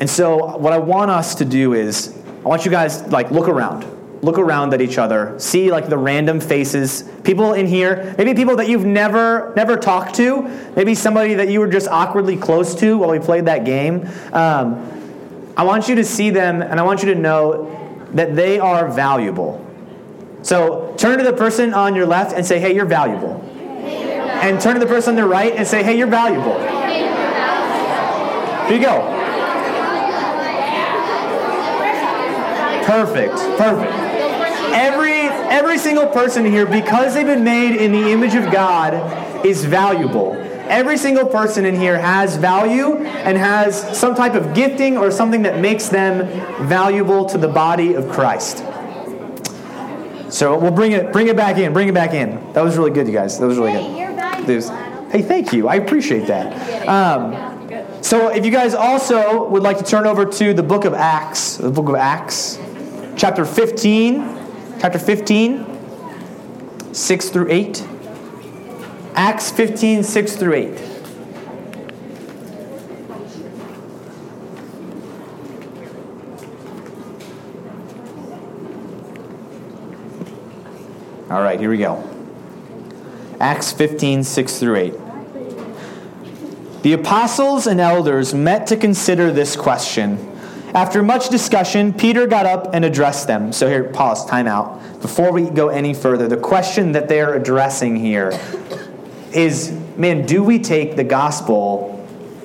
And 0.00 0.08
so, 0.08 0.56
what 0.56 0.72
I 0.72 0.78
want 0.78 1.10
us 1.10 1.34
to 1.36 1.44
do 1.44 1.74
is, 1.74 2.16
I 2.44 2.48
want 2.48 2.64
you 2.64 2.70
guys 2.70 3.02
like 3.08 3.30
look 3.30 3.48
around 3.48 3.98
look 4.22 4.38
around 4.38 4.74
at 4.74 4.80
each 4.80 4.98
other, 4.98 5.38
see 5.38 5.70
like 5.70 5.88
the 5.88 5.98
random 5.98 6.40
faces, 6.40 7.04
people 7.24 7.54
in 7.54 7.66
here, 7.66 8.14
maybe 8.18 8.34
people 8.34 8.56
that 8.56 8.68
you've 8.68 8.84
never 8.84 9.52
never 9.56 9.76
talked 9.76 10.14
to, 10.16 10.42
maybe 10.74 10.94
somebody 10.94 11.34
that 11.34 11.48
you 11.48 11.60
were 11.60 11.68
just 11.68 11.88
awkwardly 11.88 12.36
close 12.36 12.74
to 12.76 12.98
while 12.98 13.10
we 13.10 13.18
played 13.18 13.46
that 13.46 13.64
game. 13.64 14.08
Um, 14.32 14.94
I 15.56 15.64
want 15.64 15.88
you 15.88 15.96
to 15.96 16.04
see 16.04 16.30
them, 16.30 16.62
and 16.62 16.78
I 16.78 16.82
want 16.82 17.02
you 17.02 17.12
to 17.14 17.20
know 17.20 18.06
that 18.12 18.36
they 18.36 18.58
are 18.58 18.88
valuable. 18.88 19.64
So 20.42 20.94
turn 20.96 21.18
to 21.18 21.24
the 21.24 21.32
person 21.32 21.74
on 21.74 21.94
your 21.94 22.06
left 22.06 22.32
and 22.32 22.46
say, 22.46 22.58
"Hey, 22.58 22.74
you're 22.74 22.86
valuable." 22.86 23.42
And 24.42 24.60
turn 24.60 24.74
to 24.74 24.80
the 24.80 24.86
person 24.86 25.10
on 25.10 25.16
the 25.16 25.26
right 25.26 25.54
and 25.56 25.66
say, 25.66 25.82
"Hey, 25.82 25.96
you're 25.96 26.06
valuable." 26.06 26.58
Here 28.68 28.76
you 28.76 28.82
go. 28.82 29.14
Perfect. 32.84 33.36
Perfect 33.58 34.08
every 34.72 35.22
every 35.48 35.78
single 35.78 36.06
person 36.06 36.44
here 36.44 36.66
because 36.66 37.14
they've 37.14 37.26
been 37.26 37.44
made 37.44 37.74
in 37.74 37.92
the 37.92 38.10
image 38.10 38.34
of 38.34 38.52
God 38.52 38.94
is 39.44 39.64
valuable 39.64 40.36
every 40.68 40.98
single 40.98 41.26
person 41.26 41.64
in 41.64 41.74
here 41.74 41.98
has 41.98 42.36
value 42.36 42.98
and 42.98 43.38
has 43.38 43.98
some 43.98 44.14
type 44.14 44.34
of 44.34 44.54
gifting 44.54 44.98
or 44.98 45.10
something 45.10 45.42
that 45.42 45.58
makes 45.58 45.88
them 45.88 46.26
valuable 46.68 47.24
to 47.24 47.38
the 47.38 47.48
body 47.48 47.94
of 47.94 48.08
Christ 48.08 48.62
so 50.30 50.58
we'll 50.58 50.70
bring 50.70 50.92
it 50.92 51.12
bring 51.12 51.28
it 51.28 51.36
back 51.36 51.58
in 51.58 51.72
bring 51.72 51.88
it 51.88 51.94
back 51.94 52.12
in. 52.14 52.52
That 52.52 52.62
was 52.62 52.76
really 52.76 52.90
good 52.90 53.06
you 53.06 53.12
guys. 53.12 53.38
That 53.38 53.46
was 53.46 53.58
really 53.58 53.72
good. 53.72 53.96
hey 55.10 55.22
thank 55.22 55.52
you. 55.52 55.68
I 55.68 55.76
appreciate 55.76 56.26
that. 56.26 56.88
Um, 56.88 58.02
so 58.02 58.28
if 58.28 58.44
you 58.44 58.50
guys 58.50 58.74
also 58.74 59.48
would 59.48 59.62
like 59.62 59.78
to 59.78 59.84
turn 59.84 60.06
over 60.06 60.24
to 60.24 60.54
the 60.54 60.62
book 60.62 60.84
of 60.84 60.94
acts 60.94 61.56
the 61.56 61.70
book 61.70 61.88
of 61.88 61.94
acts 61.94 62.58
chapter 63.16 63.44
15 63.44 64.38
chapter 64.80 64.98
15, 64.98 66.94
6 66.94 67.28
through 67.30 67.50
8. 67.50 67.86
Acts 69.14 69.50
15, 69.50 70.02
6 70.04 70.36
through 70.36 70.54
8. 70.54 70.78
All 81.30 81.42
right, 81.42 81.60
here 81.60 81.70
we 81.70 81.78
go. 81.78 82.02
Acts 83.40 83.72
15, 83.72 84.24
6 84.24 84.58
through 84.58 84.76
8. 84.76 84.94
The 86.82 86.92
apostles 86.92 87.66
and 87.66 87.80
elders 87.80 88.34
met 88.34 88.66
to 88.68 88.76
consider 88.76 89.30
this 89.32 89.56
question 89.56 90.28
after 90.74 91.02
much 91.02 91.30
discussion, 91.30 91.94
Peter 91.94 92.26
got 92.26 92.44
up 92.44 92.74
and 92.74 92.84
addressed 92.84 93.26
them. 93.26 93.52
So 93.52 93.68
here, 93.68 93.84
pause, 93.84 94.26
time 94.26 94.46
out. 94.46 95.00
Before 95.00 95.32
we 95.32 95.48
go 95.48 95.68
any 95.68 95.94
further, 95.94 96.28
the 96.28 96.36
question 96.36 96.92
that 96.92 97.08
they're 97.08 97.34
addressing 97.34 97.96
here 97.96 98.38
is 99.32 99.72
man, 99.96 100.26
do 100.26 100.42
we 100.44 100.58
take 100.58 100.94
the 100.94 101.04
gospel 101.04 101.77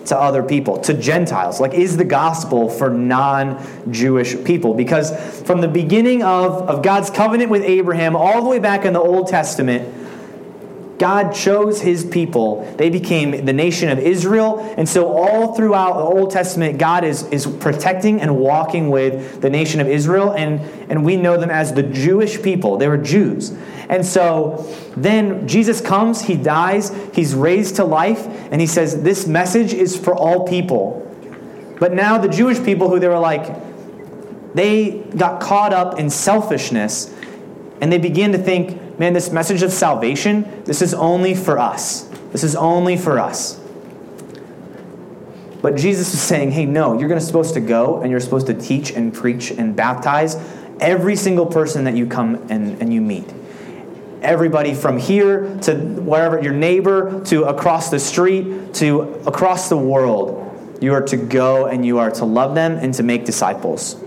to 0.07 0.17
other 0.17 0.43
people, 0.43 0.79
to 0.81 0.93
Gentiles? 0.93 1.59
Like, 1.59 1.73
is 1.73 1.97
the 1.97 2.05
gospel 2.05 2.69
for 2.69 2.89
non 2.89 3.63
Jewish 3.91 4.41
people? 4.43 4.73
Because 4.73 5.11
from 5.41 5.61
the 5.61 5.67
beginning 5.67 6.23
of, 6.23 6.69
of 6.69 6.83
God's 6.83 7.09
covenant 7.09 7.49
with 7.49 7.63
Abraham, 7.63 8.15
all 8.15 8.43
the 8.43 8.49
way 8.49 8.59
back 8.59 8.85
in 8.85 8.93
the 8.93 9.01
Old 9.01 9.27
Testament, 9.27 10.02
God 11.03 11.33
chose 11.35 11.81
his 11.81 12.05
people. 12.05 12.63
They 12.77 12.89
became 12.89 13.43
the 13.43 13.51
nation 13.51 13.89
of 13.89 13.99
Israel. 13.99 14.59
And 14.77 14.87
so, 14.87 15.11
all 15.11 15.53
throughout 15.53 15.95
the 15.95 16.03
Old 16.03 16.31
Testament, 16.31 16.79
God 16.79 17.03
is, 17.03 17.23
is 17.23 17.45
protecting 17.45 18.21
and 18.21 18.37
walking 18.37 18.89
with 18.89 19.41
the 19.41 19.49
nation 19.49 19.81
of 19.81 19.89
Israel. 19.89 20.31
And, 20.31 20.61
and 20.89 21.03
we 21.03 21.17
know 21.17 21.35
them 21.35 21.49
as 21.49 21.73
the 21.73 21.83
Jewish 21.83 22.41
people. 22.41 22.77
They 22.77 22.87
were 22.87 22.97
Jews. 22.97 23.49
And 23.89 24.05
so, 24.05 24.65
then 24.95 25.45
Jesus 25.45 25.81
comes, 25.81 26.21
he 26.21 26.37
dies, 26.37 26.95
he's 27.13 27.35
raised 27.35 27.75
to 27.75 27.83
life, 27.83 28.25
and 28.49 28.61
he 28.61 28.67
says, 28.67 29.03
This 29.03 29.27
message 29.27 29.73
is 29.73 29.97
for 29.97 30.15
all 30.15 30.47
people. 30.47 31.01
But 31.81 31.91
now, 31.91 32.17
the 32.17 32.29
Jewish 32.29 32.63
people 32.63 32.87
who 32.89 33.01
they 33.01 33.09
were 33.09 33.19
like, 33.19 33.53
they 34.55 34.99
got 35.17 35.41
caught 35.41 35.73
up 35.73 35.99
in 35.99 36.09
selfishness 36.09 37.13
and 37.81 37.91
they 37.91 37.97
begin 37.97 38.31
to 38.31 38.37
think, 38.37 38.92
man, 39.03 39.11
this 39.11 39.33
message 39.33 39.63
of 39.63 39.73
salvation, 39.73 40.63
this 40.63 40.81
is 40.81 40.93
only 40.93 41.35
for 41.35 41.59
us. 41.59 42.03
This 42.31 42.41
is 42.41 42.55
only 42.55 42.95
for 42.95 43.19
us. 43.19 43.59
But 45.61 45.75
Jesus 45.75 46.13
is 46.13 46.21
saying, 46.21 46.51
hey, 46.51 46.65
no, 46.65 46.97
you're 46.97 47.09
going 47.09 47.19
to 47.19 47.25
supposed 47.25 47.55
to 47.55 47.59
go 47.59 48.01
and 48.01 48.09
you're 48.09 48.21
supposed 48.21 48.47
to 48.47 48.53
teach 48.53 48.91
and 48.91 49.13
preach 49.13 49.51
and 49.51 49.75
baptize 49.75 50.37
every 50.79 51.17
single 51.17 51.45
person 51.45 51.83
that 51.83 51.97
you 51.97 52.05
come 52.07 52.35
and, 52.49 52.81
and 52.81 52.93
you 52.93 53.01
meet. 53.01 53.25
Everybody 54.21 54.73
from 54.73 54.97
here 54.97 55.53
to 55.63 55.75
wherever, 55.75 56.41
your 56.41 56.53
neighbor, 56.53 57.25
to 57.25 57.43
across 57.43 57.89
the 57.89 57.99
street, 57.99 58.73
to 58.75 59.01
across 59.27 59.67
the 59.67 59.75
world. 59.75 60.79
You 60.81 60.93
are 60.93 61.05
to 61.07 61.17
go 61.17 61.65
and 61.65 61.85
you 61.85 61.97
are 61.97 62.11
to 62.11 62.23
love 62.23 62.55
them 62.55 62.77
and 62.77 62.93
to 62.93 63.03
make 63.03 63.25
disciples. 63.25 64.01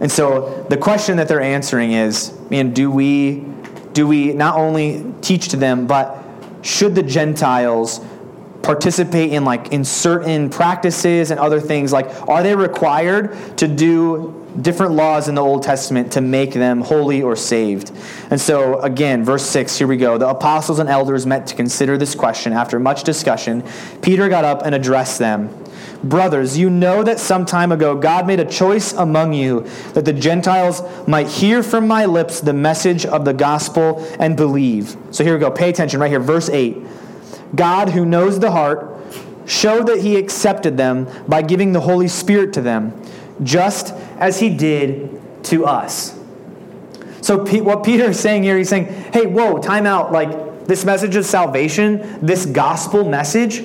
And 0.00 0.10
so 0.10 0.66
the 0.68 0.76
question 0.76 1.16
that 1.18 1.28
they're 1.28 1.40
answering 1.40 1.92
is, 1.92 2.38
man, 2.50 2.72
do 2.72 2.90
we 2.90 3.44
do 3.92 4.08
we 4.08 4.32
not 4.32 4.56
only 4.56 5.04
teach 5.20 5.48
to 5.48 5.56
them, 5.56 5.86
but 5.86 6.22
should 6.62 6.94
the 6.94 7.02
Gentiles 7.02 8.00
participate 8.62 9.32
in 9.32 9.44
like 9.44 9.72
in 9.72 9.84
certain 9.84 10.50
practices 10.50 11.30
and 11.30 11.38
other 11.38 11.60
things 11.60 11.92
like 11.92 12.06
are 12.28 12.42
they 12.42 12.56
required 12.56 13.36
to 13.58 13.68
do 13.68 14.40
different 14.60 14.92
laws 14.92 15.28
in 15.28 15.34
the 15.34 15.42
Old 15.42 15.62
Testament 15.62 16.12
to 16.12 16.20
make 16.20 16.52
them 16.52 16.80
holy 16.80 17.22
or 17.22 17.36
saved. 17.36 17.90
And 18.30 18.40
so, 18.40 18.80
again, 18.80 19.24
verse 19.24 19.44
6, 19.46 19.76
here 19.78 19.86
we 19.86 19.96
go. 19.96 20.16
The 20.16 20.28
apostles 20.28 20.78
and 20.78 20.88
elders 20.88 21.26
met 21.26 21.46
to 21.48 21.56
consider 21.56 21.98
this 21.98 22.14
question. 22.14 22.52
After 22.52 22.78
much 22.78 23.02
discussion, 23.02 23.64
Peter 24.00 24.28
got 24.28 24.44
up 24.44 24.62
and 24.64 24.74
addressed 24.74 25.18
them. 25.18 25.63
Brothers, 26.04 26.58
you 26.58 26.68
know 26.68 27.02
that 27.02 27.18
some 27.18 27.46
time 27.46 27.72
ago 27.72 27.96
God 27.96 28.26
made 28.26 28.38
a 28.38 28.44
choice 28.44 28.92
among 28.92 29.32
you 29.32 29.62
that 29.94 30.04
the 30.04 30.12
Gentiles 30.12 30.82
might 31.08 31.28
hear 31.28 31.62
from 31.62 31.88
my 31.88 32.04
lips 32.04 32.40
the 32.40 32.52
message 32.52 33.06
of 33.06 33.24
the 33.24 33.32
gospel 33.32 34.06
and 34.20 34.36
believe. 34.36 34.96
So 35.12 35.24
here 35.24 35.32
we 35.32 35.40
go. 35.40 35.50
Pay 35.50 35.70
attention 35.70 36.00
right 36.00 36.10
here. 36.10 36.20
Verse 36.20 36.50
8. 36.50 36.76
God, 37.54 37.88
who 37.90 38.04
knows 38.04 38.38
the 38.38 38.50
heart, 38.50 38.90
showed 39.46 39.86
that 39.86 40.00
he 40.00 40.16
accepted 40.16 40.76
them 40.76 41.08
by 41.26 41.40
giving 41.40 41.72
the 41.72 41.80
Holy 41.80 42.08
Spirit 42.08 42.52
to 42.54 42.60
them, 42.60 43.00
just 43.42 43.94
as 44.18 44.40
he 44.40 44.50
did 44.50 45.20
to 45.44 45.64
us. 45.64 46.18
So, 47.22 47.46
what 47.62 47.84
Peter 47.84 48.10
is 48.10 48.20
saying 48.20 48.42
here, 48.42 48.58
he's 48.58 48.68
saying, 48.68 48.86
hey, 49.12 49.24
whoa, 49.24 49.58
time 49.58 49.86
out. 49.86 50.12
Like, 50.12 50.66
this 50.66 50.84
message 50.84 51.16
of 51.16 51.24
salvation, 51.24 52.18
this 52.24 52.44
gospel 52.44 53.08
message, 53.08 53.64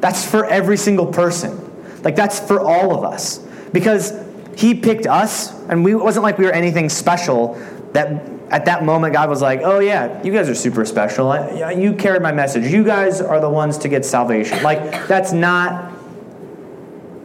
that's 0.00 0.28
for 0.28 0.44
every 0.44 0.76
single 0.76 1.06
person. 1.06 1.67
Like 2.02 2.16
that's 2.16 2.40
for 2.40 2.60
all 2.60 2.96
of 2.96 3.04
us. 3.04 3.38
Because 3.72 4.18
he 4.56 4.74
picked 4.74 5.06
us, 5.06 5.52
and 5.68 5.84
we, 5.84 5.92
it 5.92 5.96
wasn't 5.96 6.22
like 6.22 6.38
we 6.38 6.44
were 6.44 6.52
anything 6.52 6.88
special 6.88 7.54
that 7.92 8.28
at 8.50 8.64
that 8.64 8.84
moment 8.84 9.12
God 9.12 9.28
was 9.28 9.42
like, 9.42 9.60
oh 9.62 9.78
yeah, 9.78 10.22
you 10.22 10.32
guys 10.32 10.48
are 10.48 10.54
super 10.54 10.84
special. 10.84 11.32
You 11.70 11.92
carried 11.94 12.22
my 12.22 12.32
message. 12.32 12.72
You 12.72 12.82
guys 12.82 13.20
are 13.20 13.40
the 13.40 13.50
ones 13.50 13.78
to 13.78 13.88
get 13.88 14.04
salvation. 14.04 14.62
Like 14.62 15.06
that's 15.06 15.32
not 15.32 15.92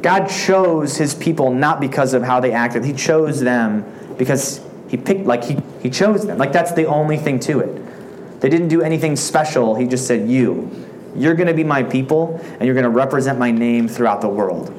God 0.03 0.27
chose 0.27 0.97
his 0.97 1.15
people 1.15 1.49
not 1.49 1.79
because 1.79 2.13
of 2.13 2.23
how 2.23 2.41
they 2.41 2.51
acted. 2.51 2.83
He 2.83 2.91
chose 2.91 3.39
them 3.39 3.85
because 4.17 4.61
he 4.89 4.97
picked, 4.97 5.25
like, 5.25 5.45
he, 5.45 5.57
he 5.81 5.89
chose 5.89 6.27
them. 6.27 6.37
Like, 6.37 6.51
that's 6.51 6.73
the 6.73 6.85
only 6.85 7.17
thing 7.17 7.39
to 7.39 7.61
it. 7.61 8.41
They 8.41 8.49
didn't 8.49 8.67
do 8.67 8.81
anything 8.81 9.15
special. 9.15 9.75
He 9.75 9.87
just 9.87 10.05
said, 10.05 10.29
You. 10.29 10.69
You're 11.15 11.35
going 11.35 11.47
to 11.47 11.53
be 11.53 11.63
my 11.63 11.83
people, 11.83 12.39
and 12.43 12.63
you're 12.63 12.73
going 12.73 12.83
to 12.83 12.89
represent 12.89 13.37
my 13.39 13.51
name 13.51 13.87
throughout 13.87 14.21
the 14.21 14.29
world. 14.29 14.69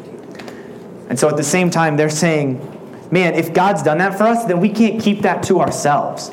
And 1.09 1.19
so 1.19 1.29
at 1.29 1.37
the 1.37 1.45
same 1.45 1.71
time, 1.71 1.97
they're 1.97 2.11
saying, 2.11 2.71
Man, 3.11 3.35
if 3.35 3.53
God's 3.53 3.83
done 3.83 3.99
that 3.99 4.17
for 4.17 4.25
us, 4.25 4.45
then 4.47 4.61
we 4.61 4.71
can't 4.71 5.01
keep 5.01 5.23
that 5.23 5.43
to 5.45 5.61
ourselves. 5.61 6.33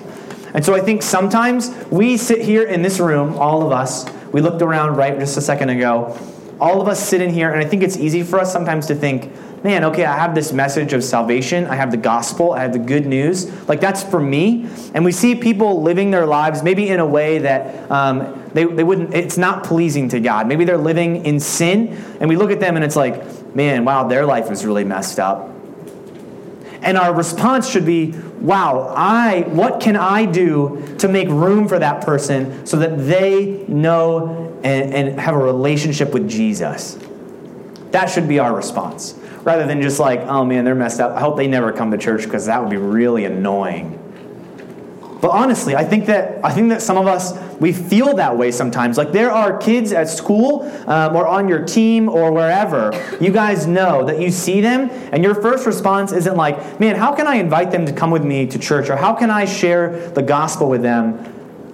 And 0.54 0.66
so 0.66 0.74
I 0.74 0.80
think 0.80 1.04
sometimes 1.04 1.70
we 1.92 2.18
sit 2.18 2.42
here 2.42 2.64
in 2.64 2.82
this 2.82 3.00
room, 3.00 3.38
all 3.38 3.64
of 3.66 3.72
us, 3.72 4.06
we 4.32 4.42
looked 4.42 4.62
around 4.62 4.96
right 4.96 5.18
just 5.20 5.38
a 5.38 5.42
second 5.42 5.70
ago, 5.70 6.18
all 6.60 6.82
of 6.82 6.88
us 6.88 7.00
sit 7.06 7.22
in 7.22 7.30
here, 7.30 7.52
and 7.52 7.60
I 7.60 7.66
think 7.68 7.84
it's 7.84 7.98
easy 7.98 8.24
for 8.24 8.40
us 8.40 8.52
sometimes 8.52 8.88
to 8.88 8.96
think, 8.96 9.32
man, 9.64 9.84
okay, 9.86 10.06
I 10.06 10.18
have 10.18 10.34
this 10.34 10.52
message 10.52 10.94
of 10.94 11.04
salvation. 11.04 11.68
I 11.68 11.76
have 11.76 11.92
the 11.92 11.98
gospel. 11.98 12.54
I 12.54 12.62
have 12.62 12.74
the 12.74 12.80
good 12.80 13.06
news. 13.06 13.48
Like, 13.68 13.80
that's 13.80 14.02
for 14.04 14.20
me. 14.20 14.68
And 14.94 15.06
we 15.06 15.12
see 15.12 15.36
people 15.36 15.82
living 15.84 16.12
their 16.12 16.26
lives 16.26 16.64
maybe 16.64 16.90
in 16.90 17.00
a 17.00 17.06
way 17.06 17.40
that 17.40 17.90
um, 17.92 18.50
they, 18.54 18.64
they 18.66 18.84
wouldn't, 18.84 19.14
it's 19.14 19.38
not 19.38 19.64
pleasing 19.64 20.10
to 20.10 20.20
God. 20.20 20.48
Maybe 20.48 20.66
they're 20.66 20.78
living 20.78 21.26
in 21.26 21.40
sin, 21.40 21.90
and 22.20 22.28
we 22.28 22.36
look 22.36 22.52
at 22.52 22.60
them 22.60 22.76
and 22.76 22.84
it's 22.84 22.96
like, 22.96 23.56
man, 23.56 23.86
wow, 23.86 24.08
their 24.08 24.26
life 24.26 24.50
is 24.50 24.66
really 24.66 24.84
messed 24.84 25.20
up. 25.20 25.50
And 26.82 26.98
our 26.98 27.14
response 27.14 27.70
should 27.70 27.86
be, 27.86 28.12
wow, 28.40 28.92
I 28.98 29.42
what 29.42 29.80
can 29.80 29.96
I 29.96 30.26
do 30.26 30.96
to 30.98 31.08
make 31.08 31.28
room 31.28 31.68
for 31.68 31.78
that 31.78 32.04
person 32.04 32.66
so 32.66 32.78
that 32.78 32.98
they 32.98 33.66
know 33.68 34.60
and, 34.64 34.92
and 34.92 35.20
have 35.20 35.36
a 35.36 35.38
relationship 35.38 36.12
with 36.12 36.28
Jesus? 36.28 36.98
That 37.92 38.08
should 38.08 38.28
be 38.28 38.40
our 38.40 38.56
response 38.56 39.21
rather 39.44 39.66
than 39.66 39.82
just 39.82 40.00
like, 40.00 40.22
oh 40.22 40.46
man, 40.46 40.66
they're 40.66 40.76
messed 40.76 41.00
up. 41.00 41.16
I 41.16 41.20
hope 41.20 41.38
they 41.38 41.48
never 41.48 41.72
come 41.72 41.92
to 41.92 41.98
church 41.98 42.24
because 42.24 42.46
that 42.46 42.62
would 42.62 42.70
be 42.70 42.78
really 42.78 43.26
annoying. 43.26 43.98
But 45.22 45.30
honestly, 45.30 45.76
I 45.76 45.84
think 45.84 46.08
that 46.08 46.44
I 46.44 46.52
think 46.52 46.70
that 46.70 46.82
some 46.82 46.98
of 46.98 47.06
us 47.06 47.38
we 47.60 47.72
feel 47.72 48.16
that 48.16 48.36
way 48.36 48.52
sometimes. 48.52 48.98
Like 48.98 49.12
there 49.12 49.32
are 49.32 49.56
kids 49.56 49.92
at 49.92 50.10
school 50.10 50.64
um, 50.88 51.16
or 51.16 51.28
on 51.28 51.48
your 51.48 51.64
team 51.64 52.10
or 52.10 52.32
wherever. 52.32 52.92
You 53.22 53.32
guys 53.32 53.68
know 53.68 54.04
that 54.06 54.20
you 54.20 54.32
see 54.32 54.62
them, 54.62 54.90
and 55.12 55.24
your 55.24 55.36
first 55.36 55.68
response 55.68 56.12
isn't 56.12 56.36
like, 56.36 56.80
"Man, 56.80 56.96
how 56.96 57.14
can 57.14 57.28
I 57.28 57.36
invite 57.36 57.70
them 57.70 57.86
to 57.86 57.94
come 57.94 58.10
with 58.10 58.24
me 58.24 58.48
to 58.48 58.58
church?" 58.58 58.90
or 58.90 58.96
"How 58.96 59.14
can 59.14 59.30
I 59.30 59.46
share 59.46 60.10
the 60.10 60.24
gospel 60.24 60.68
with 60.68 60.82
them?" 60.82 61.24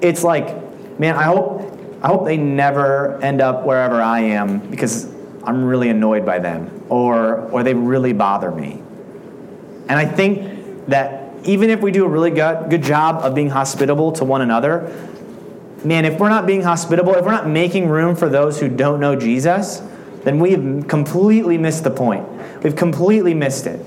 It's 0.01 0.25
like, 0.25 0.99
"Man, 0.99 1.15
I 1.15 1.23
hope 1.23 1.79
I 2.03 2.07
hope 2.07 2.25
they 2.25 2.37
never 2.37 3.17
end 3.21 3.39
up 3.39 3.65
wherever 3.65 4.01
I 4.01 4.19
am 4.19 4.59
because 4.59 5.05
I'm 5.45 5.63
really 5.63 5.87
annoyed 5.87 6.25
by 6.25 6.39
them 6.39 6.76
or, 6.89 7.49
or 7.51 7.63
they 7.63 7.73
really 7.73 8.13
bother 8.13 8.51
me. 8.51 8.81
And 9.89 9.91
I 9.91 10.05
think 10.05 10.87
that 10.87 11.33
even 11.43 11.69
if 11.69 11.81
we 11.81 11.91
do 11.91 12.05
a 12.05 12.09
really 12.09 12.31
good, 12.31 12.69
good 12.69 12.83
job 12.83 13.23
of 13.23 13.35
being 13.35 13.49
hospitable 13.49 14.11
to 14.13 14.25
one 14.25 14.41
another, 14.41 14.93
man, 15.83 16.05
if 16.05 16.19
we're 16.19 16.29
not 16.29 16.45
being 16.45 16.61
hospitable, 16.61 17.13
if 17.15 17.23
we're 17.23 17.31
not 17.31 17.47
making 17.47 17.87
room 17.87 18.15
for 18.15 18.29
those 18.29 18.59
who 18.59 18.67
don't 18.67 18.99
know 18.99 19.15
Jesus, 19.15 19.81
then 20.23 20.39
we've 20.39 20.87
completely 20.87 21.57
missed 21.57 21.83
the 21.83 21.91
point. 21.91 22.27
We've 22.63 22.75
completely 22.75 23.33
missed 23.33 23.67
it. 23.67 23.83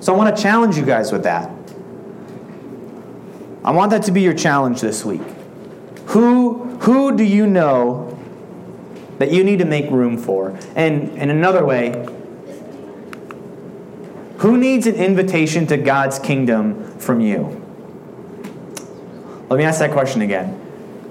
So 0.00 0.14
I 0.14 0.16
want 0.16 0.34
to 0.34 0.42
challenge 0.42 0.76
you 0.76 0.84
guys 0.84 1.12
with 1.12 1.24
that. 1.24 1.50
I 3.64 3.70
want 3.70 3.90
that 3.90 4.04
to 4.04 4.12
be 4.12 4.22
your 4.22 4.34
challenge 4.34 4.80
this 4.80 5.04
week. 5.04 5.20
Who, 6.06 6.64
who 6.80 7.16
do 7.16 7.24
you 7.24 7.46
know 7.46 8.08
that 9.18 9.32
you 9.32 9.44
need 9.44 9.58
to 9.58 9.64
make 9.64 9.90
room 9.90 10.16
for. 10.16 10.56
And 10.74 11.10
in 11.18 11.30
another 11.30 11.64
way, 11.64 12.06
who 14.38 14.56
needs 14.56 14.86
an 14.86 14.94
invitation 14.94 15.66
to 15.66 15.76
God's 15.76 16.18
kingdom 16.18 16.98
from 16.98 17.20
you? 17.20 17.64
Let 19.48 19.58
me 19.58 19.64
ask 19.64 19.80
that 19.80 19.92
question 19.92 20.22
again. 20.22 20.60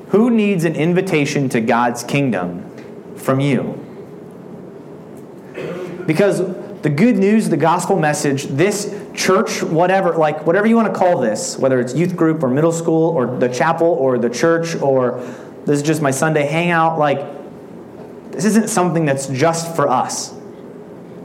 Who 0.09 0.29
needs 0.29 0.63
an 0.63 0.75
invitation 0.75 1.49
to 1.49 1.59
God's 1.59 2.03
kingdom 2.03 3.15
from 3.17 3.39
you? 3.39 3.83
Because 6.05 6.39
the 6.83 6.89
good 6.89 7.17
news, 7.17 7.49
the 7.49 7.57
gospel 7.57 7.99
message, 7.99 8.45
this 8.45 8.95
church, 9.13 9.61
whatever, 9.61 10.15
like 10.15 10.45
whatever 10.45 10.67
you 10.67 10.77
want 10.77 10.93
to 10.93 10.97
call 10.97 11.19
this, 11.19 11.57
whether 11.57 11.81
it's 11.81 11.93
youth 11.93 12.15
group 12.15 12.43
or 12.43 12.47
middle 12.47 12.71
school 12.71 13.09
or 13.09 13.37
the 13.37 13.49
chapel 13.49 13.87
or 13.87 14.17
the 14.17 14.29
church 14.29 14.75
or 14.75 15.19
this 15.65 15.77
is 15.79 15.83
just 15.83 16.01
my 16.01 16.11
Sunday 16.11 16.45
hangout, 16.45 16.97
like 16.97 17.19
this 18.31 18.45
isn't 18.45 18.69
something 18.69 19.03
that's 19.03 19.27
just 19.27 19.75
for 19.75 19.89
us. 19.89 20.33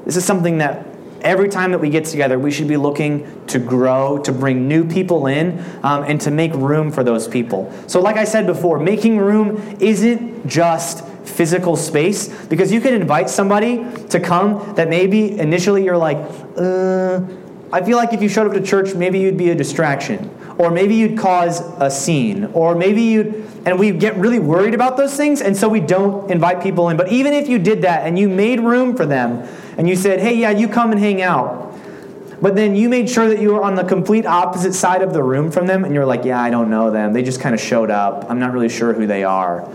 This 0.04 0.16
is 0.16 0.24
something 0.24 0.58
that 0.58 0.91
every 1.22 1.48
time 1.48 1.70
that 1.72 1.78
we 1.78 1.88
get 1.88 2.04
together, 2.04 2.38
we 2.38 2.50
should 2.50 2.68
be 2.68 2.76
looking 2.76 3.46
to 3.46 3.58
grow, 3.58 4.18
to 4.18 4.32
bring 4.32 4.68
new 4.68 4.86
people 4.86 5.26
in, 5.26 5.58
um, 5.82 6.04
and 6.04 6.20
to 6.22 6.30
make 6.30 6.52
room 6.54 6.90
for 6.90 7.02
those 7.02 7.26
people. 7.26 7.72
So, 7.86 8.00
like 8.00 8.16
I 8.16 8.24
said 8.24 8.46
before, 8.46 8.78
making 8.78 9.18
room 9.18 9.76
isn't 9.80 10.46
just 10.46 11.06
physical 11.26 11.76
space 11.76 12.28
because 12.46 12.72
you 12.72 12.80
could 12.80 12.94
invite 12.94 13.30
somebody 13.30 13.84
to 14.08 14.20
come 14.20 14.74
that 14.74 14.88
maybe 14.88 15.38
initially 15.38 15.84
you're 15.84 15.96
like, 15.96 16.18
uh, 16.56 17.20
I 17.72 17.82
feel 17.82 17.96
like 17.96 18.12
if 18.12 18.20
you 18.20 18.28
showed 18.28 18.46
up 18.46 18.52
to 18.52 18.62
church, 18.62 18.94
maybe 18.94 19.18
you'd 19.18 19.38
be 19.38 19.50
a 19.50 19.54
distraction, 19.54 20.30
or 20.58 20.70
maybe 20.70 20.94
you'd 20.94 21.16
cause 21.16 21.60
a 21.80 21.90
scene, 21.90 22.46
or 22.52 22.74
maybe 22.74 23.02
you'd 23.02 23.48
and 23.64 23.78
we 23.78 23.92
get 23.92 24.16
really 24.16 24.40
worried 24.40 24.74
about 24.74 24.96
those 24.96 25.16
things, 25.16 25.40
and 25.40 25.56
so 25.56 25.68
we 25.68 25.80
don't 25.80 26.30
invite 26.30 26.62
people 26.62 26.88
in. 26.88 26.96
But 26.96 27.12
even 27.12 27.32
if 27.32 27.48
you 27.48 27.58
did 27.58 27.82
that 27.82 28.06
and 28.06 28.18
you 28.18 28.28
made 28.28 28.60
room 28.60 28.96
for 28.96 29.06
them, 29.06 29.46
and 29.76 29.88
you 29.88 29.96
said, 29.96 30.20
hey, 30.20 30.34
yeah, 30.34 30.50
you 30.50 30.68
come 30.68 30.92
and 30.92 31.00
hang 31.00 31.22
out, 31.22 31.74
but 32.40 32.54
then 32.56 32.74
you 32.74 32.88
made 32.88 33.08
sure 33.08 33.28
that 33.28 33.40
you 33.40 33.52
were 33.52 33.62
on 33.62 33.74
the 33.74 33.84
complete 33.84 34.26
opposite 34.26 34.74
side 34.74 35.02
of 35.02 35.12
the 35.12 35.22
room 35.22 35.50
from 35.50 35.66
them, 35.66 35.84
and 35.84 35.94
you're 35.94 36.06
like, 36.06 36.24
yeah, 36.24 36.40
I 36.40 36.50
don't 36.50 36.70
know 36.70 36.90
them. 36.90 37.12
They 37.12 37.22
just 37.22 37.40
kind 37.40 37.54
of 37.54 37.60
showed 37.60 37.90
up. 37.90 38.28
I'm 38.28 38.38
not 38.38 38.52
really 38.52 38.68
sure 38.68 38.92
who 38.92 39.06
they 39.06 39.22
are. 39.22 39.68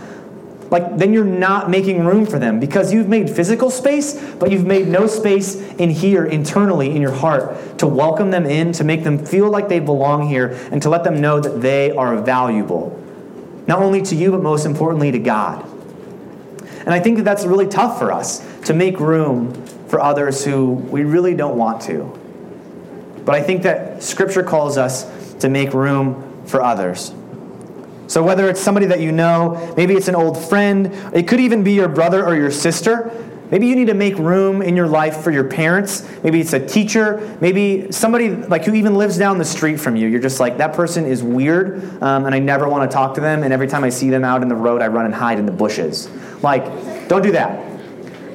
Like, 0.70 0.98
then 0.98 1.14
you're 1.14 1.24
not 1.24 1.70
making 1.70 2.04
room 2.04 2.26
for 2.26 2.38
them 2.38 2.60
because 2.60 2.92
you've 2.92 3.08
made 3.08 3.30
physical 3.30 3.70
space, 3.70 4.22
but 4.34 4.52
you've 4.52 4.66
made 4.66 4.86
no 4.86 5.06
space 5.06 5.54
in 5.54 5.88
here, 5.88 6.26
internally, 6.26 6.94
in 6.94 7.00
your 7.00 7.12
heart, 7.12 7.78
to 7.78 7.86
welcome 7.86 8.30
them 8.30 8.44
in, 8.44 8.72
to 8.72 8.84
make 8.84 9.02
them 9.02 9.24
feel 9.24 9.48
like 9.48 9.70
they 9.70 9.80
belong 9.80 10.28
here, 10.28 10.48
and 10.70 10.82
to 10.82 10.90
let 10.90 11.04
them 11.04 11.22
know 11.22 11.40
that 11.40 11.62
they 11.62 11.90
are 11.92 12.20
valuable 12.20 13.02
not 13.66 13.80
only 13.80 14.00
to 14.00 14.14
you, 14.14 14.30
but 14.30 14.42
most 14.42 14.64
importantly 14.64 15.12
to 15.12 15.18
God. 15.18 15.64
And 16.80 16.90
I 16.90 17.00
think 17.00 17.18
that 17.18 17.22
that's 17.22 17.44
really 17.44 17.66
tough 17.66 17.98
for 17.98 18.12
us 18.12 18.44
to 18.64 18.72
make 18.72 18.98
room 18.98 19.52
for 19.88 20.00
others 20.00 20.44
who 20.44 20.72
we 20.72 21.04
really 21.04 21.34
don't 21.34 21.56
want 21.56 21.82
to. 21.82 22.04
But 23.24 23.34
I 23.34 23.42
think 23.42 23.62
that 23.62 24.02
Scripture 24.02 24.42
calls 24.42 24.78
us 24.78 25.34
to 25.40 25.48
make 25.48 25.72
room 25.72 26.44
for 26.46 26.62
others. 26.62 27.12
So, 28.06 28.22
whether 28.22 28.48
it's 28.48 28.60
somebody 28.60 28.86
that 28.86 29.00
you 29.00 29.12
know, 29.12 29.74
maybe 29.76 29.94
it's 29.94 30.08
an 30.08 30.14
old 30.14 30.38
friend, 30.38 30.86
it 31.14 31.28
could 31.28 31.40
even 31.40 31.62
be 31.62 31.72
your 31.72 31.88
brother 31.88 32.24
or 32.24 32.34
your 32.34 32.50
sister, 32.50 33.12
Maybe 33.50 33.66
you 33.66 33.76
need 33.76 33.86
to 33.86 33.94
make 33.94 34.18
room 34.18 34.60
in 34.60 34.76
your 34.76 34.86
life 34.86 35.22
for 35.22 35.30
your 35.30 35.44
parents. 35.44 36.06
Maybe 36.22 36.40
it's 36.40 36.52
a 36.52 36.64
teacher. 36.64 37.36
Maybe 37.40 37.90
somebody 37.92 38.28
like 38.28 38.64
who 38.64 38.74
even 38.74 38.96
lives 38.96 39.16
down 39.16 39.38
the 39.38 39.44
street 39.44 39.80
from 39.80 39.96
you. 39.96 40.06
You're 40.06 40.20
just 40.20 40.38
like, 40.38 40.58
that 40.58 40.74
person 40.74 41.06
is 41.06 41.22
weird, 41.22 42.02
um, 42.02 42.26
and 42.26 42.34
I 42.34 42.40
never 42.40 42.68
want 42.68 42.90
to 42.90 42.94
talk 42.94 43.14
to 43.14 43.20
them. 43.20 43.42
And 43.42 43.52
every 43.52 43.66
time 43.66 43.84
I 43.84 43.88
see 43.88 44.10
them 44.10 44.24
out 44.24 44.42
in 44.42 44.48
the 44.48 44.54
road, 44.54 44.82
I 44.82 44.88
run 44.88 45.06
and 45.06 45.14
hide 45.14 45.38
in 45.38 45.46
the 45.46 45.52
bushes. 45.52 46.10
Like, 46.42 47.08
don't 47.08 47.22
do 47.22 47.32
that. 47.32 47.67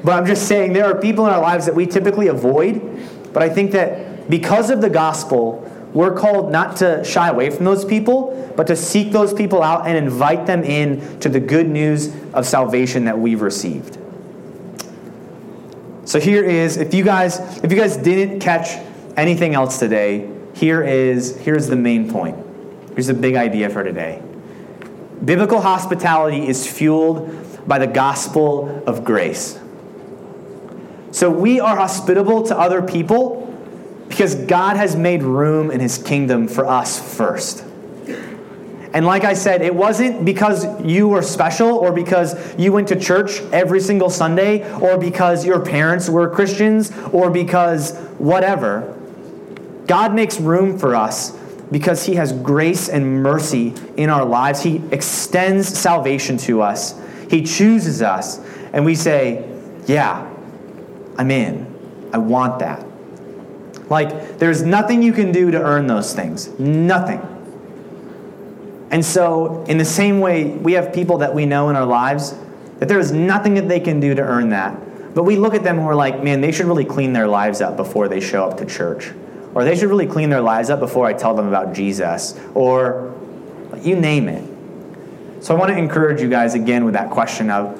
But 0.03 0.13
I'm 0.13 0.25
just 0.25 0.47
saying 0.47 0.73
there 0.73 0.85
are 0.85 0.99
people 0.99 1.25
in 1.25 1.33
our 1.33 1.41
lives 1.41 1.65
that 1.65 1.75
we 1.75 1.85
typically 1.85 2.27
avoid. 2.27 2.81
But 3.33 3.41
I 3.43 3.49
think 3.49 3.71
that 3.71 4.29
because 4.29 4.69
of 4.69 4.81
the 4.81 4.89
gospel, 4.89 5.69
we're 5.93 6.15
called 6.15 6.51
not 6.51 6.77
to 6.77 7.03
shy 7.03 7.29
away 7.29 7.49
from 7.49 7.65
those 7.65 7.85
people, 7.85 8.53
but 8.55 8.67
to 8.67 8.75
seek 8.75 9.11
those 9.11 9.33
people 9.33 9.61
out 9.61 9.87
and 9.87 9.97
invite 9.97 10.45
them 10.45 10.63
in 10.63 11.19
to 11.19 11.29
the 11.29 11.39
good 11.39 11.69
news 11.69 12.13
of 12.33 12.45
salvation 12.45 13.05
that 13.05 13.17
we've 13.17 13.41
received. 13.41 13.99
So 16.05 16.19
here 16.19 16.43
is 16.43 16.77
if 16.77 16.93
you 16.93 17.03
guys 17.03 17.39
if 17.63 17.71
you 17.71 17.77
guys 17.77 17.95
didn't 17.95 18.39
catch 18.39 18.83
anything 19.15 19.53
else 19.53 19.79
today, 19.79 20.29
here 20.53 20.83
is 20.83 21.37
here's 21.37 21.67
the 21.67 21.75
main 21.75 22.11
point. 22.11 22.37
Here's 22.89 23.07
the 23.07 23.13
big 23.13 23.35
idea 23.35 23.69
for 23.69 23.83
today. 23.83 24.21
Biblical 25.23 25.61
hospitality 25.61 26.45
is 26.45 26.69
fueled 26.69 27.67
by 27.67 27.79
the 27.79 27.87
gospel 27.87 28.83
of 28.85 29.05
grace. 29.05 29.59
So 31.13 31.30
we 31.30 31.60
are 31.60 31.76
hospitable 31.76 32.41
to 32.47 32.58
other 32.58 32.82
people 32.82 33.56
because 34.10 34.34
God 34.34 34.78
has 34.78 34.95
made 34.95 35.21
room 35.21 35.69
in 35.69 35.80
his 35.80 35.99
kingdom 35.99 36.47
for 36.47 36.65
us 36.65 36.99
first. 37.15 37.63
And 38.93 39.06
like 39.06 39.23
I 39.23 39.36
said, 39.36 39.62
it 39.62 39.76
wasn't 39.76 40.26
because 40.26 40.65
you 40.84 41.08
were 41.08 41.21
special 41.21 41.69
or 41.69 41.91
because 41.91 42.36
you 42.58 42.71
went 42.71 42.88
to 42.88 42.99
church 42.99 43.41
every 43.52 43.80
single 43.80 44.10
Sunday 44.10 44.67
or 44.80 44.97
because 44.97 45.45
your 45.45 45.63
parents 45.63 46.10
were 46.10 46.28
Christians 46.32 46.91
or 47.12 47.30
because 47.30 47.95
whatever. 48.17 48.97
God 49.86 50.15
makes 50.15 50.39
room 50.39 50.80
for 50.80 50.95
us 50.95 51.38
because 51.71 52.04
He 52.06 52.15
has 52.15 52.34
grace 52.34 52.89
and 52.89 53.21
mercy 53.21 53.76
in 53.97 54.10
our 54.10 54.26
lives. 54.26 54.63
He 54.63 54.82
extends 54.91 55.67
salvation 55.67 56.38
to 56.38 56.63
us, 56.63 56.99
He 57.30 57.43
chooses 57.43 58.02
us, 58.02 58.39
and 58.73 58.84
we 58.84 58.95
say, 58.95 59.47
Yeah, 59.86 60.33
I'm 61.17 61.32
in. 61.32 62.10
I 62.13 62.17
want 62.17 62.60
that. 62.60 62.86
Like, 63.89 64.38
there's 64.39 64.63
nothing 64.63 65.04
you 65.04 65.13
can 65.13 65.32
do 65.32 65.52
to 65.52 65.62
earn 65.62 65.88
those 65.88 66.13
things. 66.13 66.47
Nothing. 66.60 67.21
And 68.91 69.04
so, 69.04 69.63
in 69.65 69.78
the 69.78 69.86
same 69.86 70.19
way, 70.19 70.45
we 70.45 70.73
have 70.73 70.93
people 70.93 71.17
that 71.19 71.34
we 71.34 71.45
know 71.45 71.69
in 71.69 71.76
our 71.76 71.86
lives 71.86 72.36
that 72.80 72.88
there 72.88 72.99
is 72.99 73.12
nothing 73.12 73.56
that 73.56 73.67
they 73.67 73.80
can 73.80 73.99
do 73.99 74.13
to 74.13 74.21
earn 74.21 74.49
that. 74.49 75.15
But 75.15 75.23
we 75.23 75.36
look 75.36 75.54
at 75.54 75.63
them 75.63 75.78
and 75.78 75.86
we're 75.86 75.95
like, 75.95 76.23
man, 76.23 76.41
they 76.41 76.52
should 76.52 76.65
really 76.65 76.86
clean 76.86 77.13
their 77.13 77.28
lives 77.28 77.62
up 77.62 77.78
before 77.78 78.08
they 78.08 78.19
show 78.19 78.45
up 78.45 78.58
to 78.58 78.65
church. 78.65 79.12
Or 79.54 79.63
they 79.63 79.76
should 79.76 79.89
really 79.89 80.08
clean 80.08 80.30
their 80.30 80.41
lives 80.41 80.69
up 80.69 80.80
before 80.80 81.06
I 81.06 81.13
tell 81.13 81.36
them 81.36 81.47
about 81.47 81.73
Jesus. 81.73 82.39
Or 82.56 83.13
you 83.82 83.95
name 83.95 84.28
it. 84.28 84.43
So 85.43 85.56
I 85.56 85.60
want 85.60 85.71
to 85.71 85.78
encourage 85.78 86.21
you 86.21 86.30
guys 86.30 86.56
again 86.56 86.86
with 86.86 86.93
that 86.93 87.10
question 87.10 87.49
of 87.49 87.80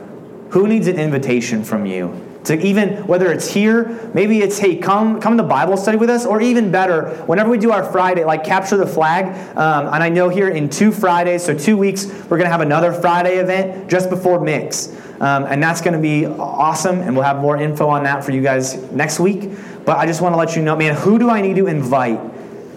who 0.50 0.68
needs 0.68 0.88
an 0.88 1.00
invitation 1.00 1.64
from 1.64 1.86
you? 1.86 2.33
To 2.46 2.60
even 2.60 3.08
whether 3.08 3.32
it's 3.32 3.48
here, 3.54 4.12
maybe 4.14 4.42
it's 4.42 4.60
hey, 4.60 4.76
come 4.76 5.22
come 5.22 5.38
to 5.38 5.44
Bible 5.44 5.78
study 5.78 5.98
with 5.98 6.10
us, 6.10 6.26
or 6.26 6.42
even 6.42 6.72
better, 6.72 7.10
whenever 7.26 7.50
we 7.50 7.58
do 7.58 7.72
our 7.72 7.90
Friday, 7.90 8.26
like 8.26 8.44
capture 8.44 8.76
the 8.76 8.86
flag. 8.86 9.28
Um, 9.58 9.88
and 9.94 10.04
I 10.04 10.10
know 10.10 10.28
here 10.28 10.50
in 10.50 10.70
two 10.70 10.92
Fridays, 10.92 11.44
so 11.44 11.58
two 11.58 11.78
weeks, 11.78 12.06
we're 12.30 12.38
gonna 12.38 12.50
have 12.50 12.60
another 12.60 12.92
Friday 12.92 13.38
event 13.38 13.90
just 13.90 14.10
before 14.10 14.42
Mix, 14.42 14.90
um, 15.22 15.46
and 15.46 15.64
that's 15.64 15.80
gonna 15.80 16.00
be 16.00 16.26
awesome. 16.26 17.00
And 17.00 17.16
we'll 17.16 17.24
have 17.24 17.40
more 17.40 17.56
info 17.56 17.88
on 17.88 18.04
that 18.04 18.26
for 18.26 18.32
you 18.32 18.42
guys 18.42 18.76
next 18.92 19.22
week. 19.22 19.50
But 19.86 19.98
I 19.98 20.06
just 20.06 20.22
want 20.22 20.34
to 20.34 20.38
let 20.38 20.56
you 20.56 20.62
know, 20.62 20.76
man, 20.76 20.96
who 20.96 21.20
do 21.20 21.30
I 21.30 21.42
need 21.42 21.56
to 21.58 21.68
invite 21.68 22.20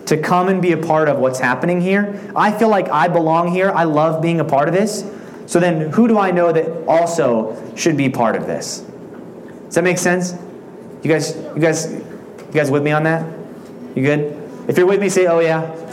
to 0.07 0.17
come 0.17 0.49
and 0.49 0.63
be 0.63 0.73
a 0.73 0.77
part 0.77 1.09
of 1.09 1.19
what's 1.19 1.39
happening 1.39 1.81
here? 1.81 2.21
I 2.35 2.53
feel 2.53 2.69
like 2.69 2.89
I 2.89 3.09
belong 3.09 3.53
here. 3.53 3.71
I 3.71 3.85
love 3.85 4.23
being 4.23 4.41
a 4.41 4.45
part 4.45 4.69
of 4.69 4.75
this. 4.75 5.05
So 5.47 5.61
then, 5.61 5.93
who 5.93 6.09
do 6.09 6.19
I 6.19 6.31
know 6.31 6.53
that 6.53 6.87
also 6.87 7.75
should 7.77 7.97
be 7.97 8.09
part 8.09 8.37
of 8.37 8.47
this? 8.47 8.85
Does 9.67 9.75
that 9.75 9.85
make 9.85 9.99
sense? 9.99 10.35
You 11.03 11.11
guys, 11.11 11.37
you 11.37 11.61
guys, 11.61 11.93
you 11.93 12.53
guys 12.53 12.71
with 12.71 12.83
me 12.83 12.93
on 12.93 13.03
that? 13.05 13.27
You 13.95 14.03
good? 14.03 14.69
If 14.69 14.79
you're 14.79 14.87
with 14.87 15.01
me, 15.01 15.09
say, 15.09 15.27
oh, 15.27 15.37
"Oh 15.37 15.41
yeah." 15.41 15.87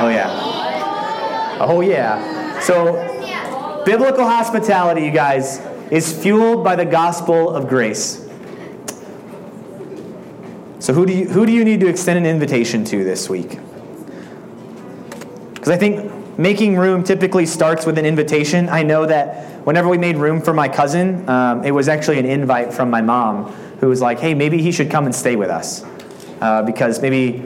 Oh 0.00 0.08
yeah. 0.08 1.56
Oh 1.60 1.80
yeah. 1.80 2.60
So, 2.60 3.82
biblical 3.84 4.24
hospitality, 4.24 5.02
you 5.02 5.12
guys, 5.12 5.60
is 5.90 6.12
fueled 6.12 6.64
by 6.64 6.76
the 6.76 6.84
gospel 6.84 7.50
of 7.50 7.68
grace. 7.68 8.28
So 10.80 10.92
who 10.92 11.06
do 11.06 11.12
you 11.14 11.28
who 11.28 11.46
do 11.46 11.52
you 11.52 11.64
need 11.64 11.80
to 11.80 11.86
extend 11.86 12.18
an 12.18 12.26
invitation 12.26 12.84
to 12.86 13.04
this 13.04 13.30
week? 13.30 13.58
Because 15.54 15.70
I 15.70 15.76
think 15.76 16.10
making 16.36 16.76
room 16.76 17.04
typically 17.04 17.46
starts 17.46 17.86
with 17.86 17.98
an 17.98 18.06
invitation. 18.06 18.68
I 18.68 18.82
know 18.82 19.06
that 19.06 19.64
whenever 19.64 19.88
we 19.88 19.98
made 19.98 20.16
room 20.16 20.40
for 20.40 20.52
my 20.52 20.68
cousin, 20.68 21.28
um, 21.28 21.64
it 21.64 21.70
was 21.70 21.88
actually 21.88 22.18
an 22.18 22.26
invite 22.26 22.72
from 22.72 22.90
my 22.90 23.00
mom, 23.00 23.52
who 23.80 23.88
was 23.88 24.00
like, 24.00 24.20
"Hey, 24.20 24.34
maybe 24.34 24.60
he 24.60 24.72
should 24.72 24.90
come 24.90 25.06
and 25.06 25.14
stay 25.14 25.36
with 25.36 25.50
us, 25.50 25.84
uh, 26.40 26.62
because 26.62 27.00
maybe 27.00 27.42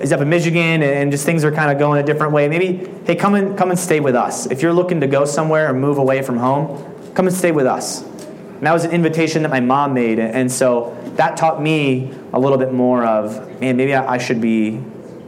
he's 0.00 0.12
up 0.12 0.20
in 0.20 0.28
Michigan 0.28 0.82
and 0.82 1.12
just 1.12 1.26
things 1.26 1.44
are 1.44 1.52
kind 1.52 1.70
of 1.70 1.78
going 1.78 2.00
a 2.00 2.02
different 2.02 2.32
way. 2.32 2.48
Maybe, 2.48 2.88
hey, 3.04 3.14
come 3.14 3.34
and 3.34 3.56
come 3.56 3.70
and 3.70 3.78
stay 3.78 4.00
with 4.00 4.14
us. 4.14 4.46
If 4.46 4.62
you're 4.62 4.72
looking 4.72 5.00
to 5.00 5.06
go 5.06 5.24
somewhere 5.24 5.68
or 5.68 5.74
move 5.74 5.98
away 5.98 6.22
from 6.22 6.38
home, 6.38 6.82
come 7.14 7.26
and 7.26 7.36
stay 7.36 7.52
with 7.52 7.66
us." 7.66 8.02
And 8.02 8.66
that 8.66 8.72
was 8.72 8.84
an 8.84 8.90
invitation 8.90 9.42
that 9.42 9.50
my 9.50 9.60
mom 9.60 9.94
made, 9.94 10.18
and 10.18 10.50
so 10.50 10.96
that 11.16 11.36
taught 11.36 11.62
me 11.62 12.10
a 12.32 12.38
little 12.38 12.58
bit 12.58 12.72
more 12.72 13.04
of, 13.04 13.60
man, 13.60 13.76
maybe 13.76 13.94
I 13.94 14.18
should 14.18 14.40
be 14.40 14.80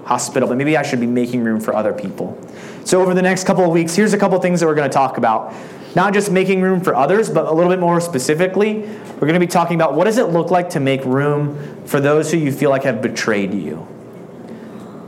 hospitable. 0.05 0.55
Maybe 0.55 0.77
I 0.77 0.83
should 0.83 1.01
be 1.01 1.07
making 1.07 1.43
room 1.43 1.61
for 1.61 1.75
other 1.75 1.93
people. 1.93 2.39
So, 2.85 3.01
over 3.01 3.15
the 3.15 3.23
next 3.23 3.45
couple 3.45 3.65
of 3.65 3.71
weeks, 3.71 3.95
here's 3.95 4.13
a 4.13 4.19
couple 4.19 4.39
things 4.41 4.61
that 4.61 4.67
we're 4.67 4.75
going 4.75 4.91
to 4.91 4.95
talk 4.95 5.19
about. 5.19 5.55
Not 5.95 6.15
just 6.15 6.31
making 6.31 6.63
room 6.63 6.81
for 6.81 6.95
others, 6.95 7.29
but 7.29 7.47
a 7.47 7.53
little 7.53 7.71
bit 7.71 7.79
more 7.79 8.01
specifically, 8.01 8.81
we're 8.81 9.29
going 9.29 9.35
to 9.35 9.41
be 9.41 9.47
talking 9.47 9.77
about 9.77 9.95
what 9.95 10.05
does 10.05 10.19
it 10.19 10.29
look 10.29 10.51
like 10.51 10.71
to 10.71 10.81
make 10.81 11.05
room 11.05 11.85
for 11.85 12.01
those 12.01 12.31
who 12.31 12.39
you 12.39 12.51
feel 12.51 12.71
like 12.71 12.85
have 12.85 13.03
betrayed 13.03 13.53
you? 13.53 13.77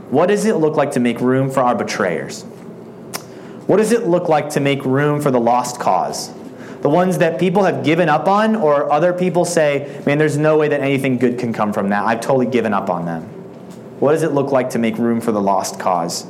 What 0.09 0.27
does 0.27 0.45
it 0.45 0.55
look 0.57 0.75
like 0.75 0.91
to 0.91 0.99
make 0.99 1.19
room 1.19 1.49
for 1.49 1.61
our 1.61 1.75
betrayers? 1.75 2.43
What 3.65 3.77
does 3.77 3.91
it 3.91 4.05
look 4.05 4.29
like 4.29 4.51
to 4.51 4.59
make 4.59 4.85
room 4.85 5.19
for 5.19 5.31
the 5.31 5.39
lost 5.39 5.79
cause? 5.79 6.31
the 6.85 6.89
ones 6.89 7.17
that 7.17 7.39
people 7.39 7.63
have 7.63 7.83
given 7.83 8.09
up 8.09 8.27
on, 8.27 8.55
or 8.55 8.91
other 8.91 9.11
people 9.11 9.43
say, 9.43 10.03
man, 10.05 10.19
there's 10.19 10.37
no 10.37 10.55
way 10.55 10.67
that 10.67 10.81
anything 10.81 11.17
good 11.17 11.39
can 11.39 11.51
come 11.51 11.73
from 11.73 11.89
that. 11.89 12.05
I've 12.05 12.21
totally 12.21 12.45
given 12.45 12.75
up 12.75 12.91
on 12.91 13.07
them. 13.07 13.34
What 13.99 14.11
does 14.11 14.23
it 14.23 14.31
look 14.33 14.51
like 14.51 14.71
to 14.71 14.79
make 14.79 14.97
room 14.97 15.21
for 15.21 15.31
the 15.31 15.41
lost 15.41 15.79
cause? 15.79 16.25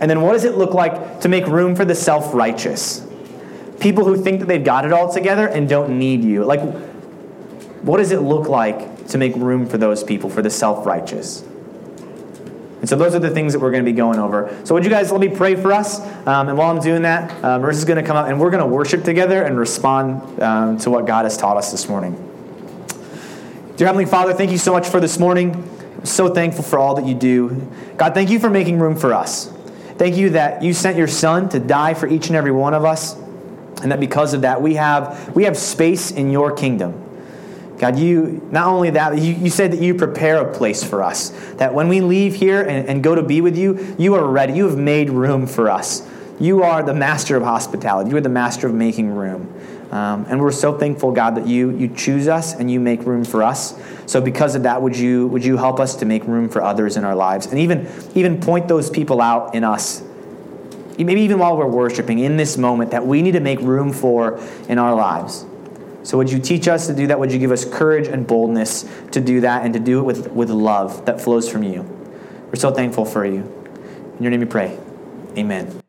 And 0.00 0.10
then 0.10 0.20
what 0.22 0.32
does 0.32 0.44
it 0.44 0.56
look 0.56 0.74
like 0.74 1.20
to 1.20 1.28
make 1.28 1.46
room 1.46 1.76
for 1.76 1.84
the 1.84 1.94
self 1.94 2.34
righteous? 2.34 3.06
People 3.80 4.04
who 4.04 4.16
think 4.16 4.40
that 4.40 4.46
they've 4.46 4.64
got 4.64 4.84
it 4.84 4.92
all 4.92 5.12
together 5.12 5.46
and 5.46 5.68
don't 5.68 5.98
need 5.98 6.24
you. 6.24 6.44
Like, 6.44 6.60
what 7.82 7.98
does 7.98 8.12
it 8.12 8.20
look 8.20 8.48
like 8.48 9.08
to 9.08 9.18
make 9.18 9.34
room 9.36 9.66
for 9.66 9.78
those 9.78 10.02
people, 10.02 10.30
for 10.30 10.42
the 10.42 10.50
self 10.50 10.86
righteous? 10.86 11.42
And 12.82 12.88
so 12.88 12.96
those 12.96 13.14
are 13.14 13.20
the 13.20 13.30
things 13.30 13.52
that 13.52 13.60
we're 13.60 13.70
going 13.70 13.84
to 13.84 13.90
be 13.90 13.96
going 13.96 14.18
over. 14.18 14.60
So 14.64 14.74
would 14.74 14.82
you 14.82 14.90
guys 14.90 15.12
let 15.12 15.20
me 15.20 15.28
pray 15.28 15.54
for 15.54 15.72
us? 15.72 16.00
Um, 16.26 16.48
and 16.48 16.58
while 16.58 16.68
I'm 16.68 16.82
doing 16.82 17.02
that, 17.02 17.30
uh, 17.44 17.60
Marissa's 17.60 17.84
going 17.84 18.00
to 18.00 18.06
come 18.06 18.16
up 18.16 18.26
and 18.26 18.40
we're 18.40 18.50
going 18.50 18.62
to 18.62 18.66
worship 18.66 19.04
together 19.04 19.44
and 19.44 19.56
respond 19.56 20.42
um, 20.42 20.78
to 20.78 20.90
what 20.90 21.06
God 21.06 21.24
has 21.24 21.36
taught 21.36 21.56
us 21.56 21.70
this 21.70 21.88
morning. 21.88 22.14
Dear 23.76 23.86
Heavenly 23.86 24.06
Father, 24.06 24.34
thank 24.34 24.50
you 24.50 24.58
so 24.58 24.72
much 24.72 24.88
for 24.88 24.98
this 24.98 25.16
morning. 25.16 25.68
So 26.04 26.32
thankful 26.32 26.64
for 26.64 26.78
all 26.78 26.96
that 26.96 27.06
you 27.06 27.14
do. 27.14 27.68
God, 27.96 28.14
thank 28.14 28.30
you 28.30 28.38
for 28.38 28.50
making 28.50 28.78
room 28.78 28.96
for 28.96 29.14
us. 29.14 29.52
Thank 29.98 30.16
you 30.16 30.30
that 30.30 30.62
you 30.62 30.72
sent 30.72 30.96
your 30.96 31.06
Son 31.06 31.48
to 31.50 31.60
die 31.60 31.94
for 31.94 32.08
each 32.08 32.26
and 32.26 32.36
every 32.36 32.50
one 32.50 32.74
of 32.74 32.84
us, 32.84 33.14
and 33.82 33.92
that 33.92 34.00
because 34.00 34.34
of 34.34 34.40
that, 34.40 34.60
we 34.60 34.74
have, 34.74 35.34
we 35.34 35.44
have 35.44 35.56
space 35.56 36.10
in 36.10 36.30
your 36.30 36.52
kingdom. 36.52 36.98
God, 37.78 37.98
you, 37.98 38.46
not 38.52 38.68
only 38.68 38.90
that, 38.90 39.18
you, 39.18 39.34
you 39.34 39.50
said 39.50 39.72
that 39.72 39.80
you 39.80 39.94
prepare 39.94 40.38
a 40.38 40.52
place 40.52 40.84
for 40.84 41.02
us. 41.02 41.30
That 41.54 41.74
when 41.74 41.88
we 41.88 42.00
leave 42.00 42.34
here 42.34 42.62
and, 42.62 42.88
and 42.88 43.02
go 43.02 43.14
to 43.14 43.22
be 43.22 43.40
with 43.40 43.56
you, 43.56 43.94
you 43.98 44.14
are 44.14 44.24
ready. 44.24 44.52
You 44.52 44.68
have 44.68 44.78
made 44.78 45.10
room 45.10 45.48
for 45.48 45.68
us. 45.68 46.08
You 46.38 46.62
are 46.62 46.82
the 46.82 46.94
master 46.94 47.36
of 47.36 47.42
hospitality. 47.42 48.10
You 48.10 48.16
are 48.16 48.20
the 48.20 48.28
master 48.28 48.68
of 48.68 48.74
making 48.74 49.10
room. 49.10 49.52
Um, 49.92 50.26
and 50.28 50.40
we're 50.40 50.52
so 50.52 50.76
thankful, 50.76 51.12
God, 51.12 51.36
that 51.36 51.46
you, 51.46 51.70
you 51.76 51.88
choose 51.88 52.26
us 52.26 52.54
and 52.54 52.70
you 52.70 52.80
make 52.80 53.04
room 53.04 53.24
for 53.24 53.42
us. 53.42 53.78
So 54.06 54.20
because 54.20 54.54
of 54.54 54.62
that, 54.64 54.80
would 54.80 54.96
you, 54.96 55.28
would 55.28 55.44
you 55.44 55.58
help 55.58 55.78
us 55.78 55.96
to 55.96 56.06
make 56.06 56.24
room 56.24 56.48
for 56.48 56.62
others 56.62 56.96
in 56.96 57.04
our 57.04 57.14
lives? 57.14 57.46
And 57.46 57.58
even, 57.58 57.86
even 58.14 58.40
point 58.40 58.68
those 58.68 58.88
people 58.88 59.20
out 59.20 59.54
in 59.54 59.64
us 59.64 60.02
maybe 60.98 61.22
even 61.22 61.38
while 61.38 61.56
we're 61.56 61.66
worshiping 61.66 62.18
in 62.18 62.36
this 62.36 62.56
moment 62.56 62.90
that 62.90 63.06
we 63.06 63.22
need 63.22 63.32
to 63.32 63.40
make 63.40 63.60
room 63.60 63.92
for 63.92 64.40
in 64.68 64.78
our 64.78 64.94
lives. 64.94 65.44
So, 66.04 66.18
would 66.18 66.30
you 66.30 66.40
teach 66.40 66.66
us 66.66 66.88
to 66.88 66.94
do 66.94 67.06
that? 67.08 67.18
Would 67.18 67.32
you 67.32 67.38
give 67.38 67.52
us 67.52 67.64
courage 67.64 68.08
and 68.08 68.26
boldness 68.26 68.84
to 69.12 69.20
do 69.20 69.40
that 69.42 69.64
and 69.64 69.72
to 69.74 69.80
do 69.80 70.00
it 70.00 70.02
with, 70.02 70.32
with 70.32 70.50
love 70.50 71.06
that 71.06 71.20
flows 71.20 71.48
from 71.48 71.62
you? 71.62 71.82
We're 72.46 72.56
so 72.56 72.72
thankful 72.72 73.04
for 73.04 73.24
you. 73.24 73.40
In 74.16 74.22
your 74.22 74.30
name 74.30 74.40
we 74.40 74.46
pray. 74.46 74.78
Amen. 75.36 75.81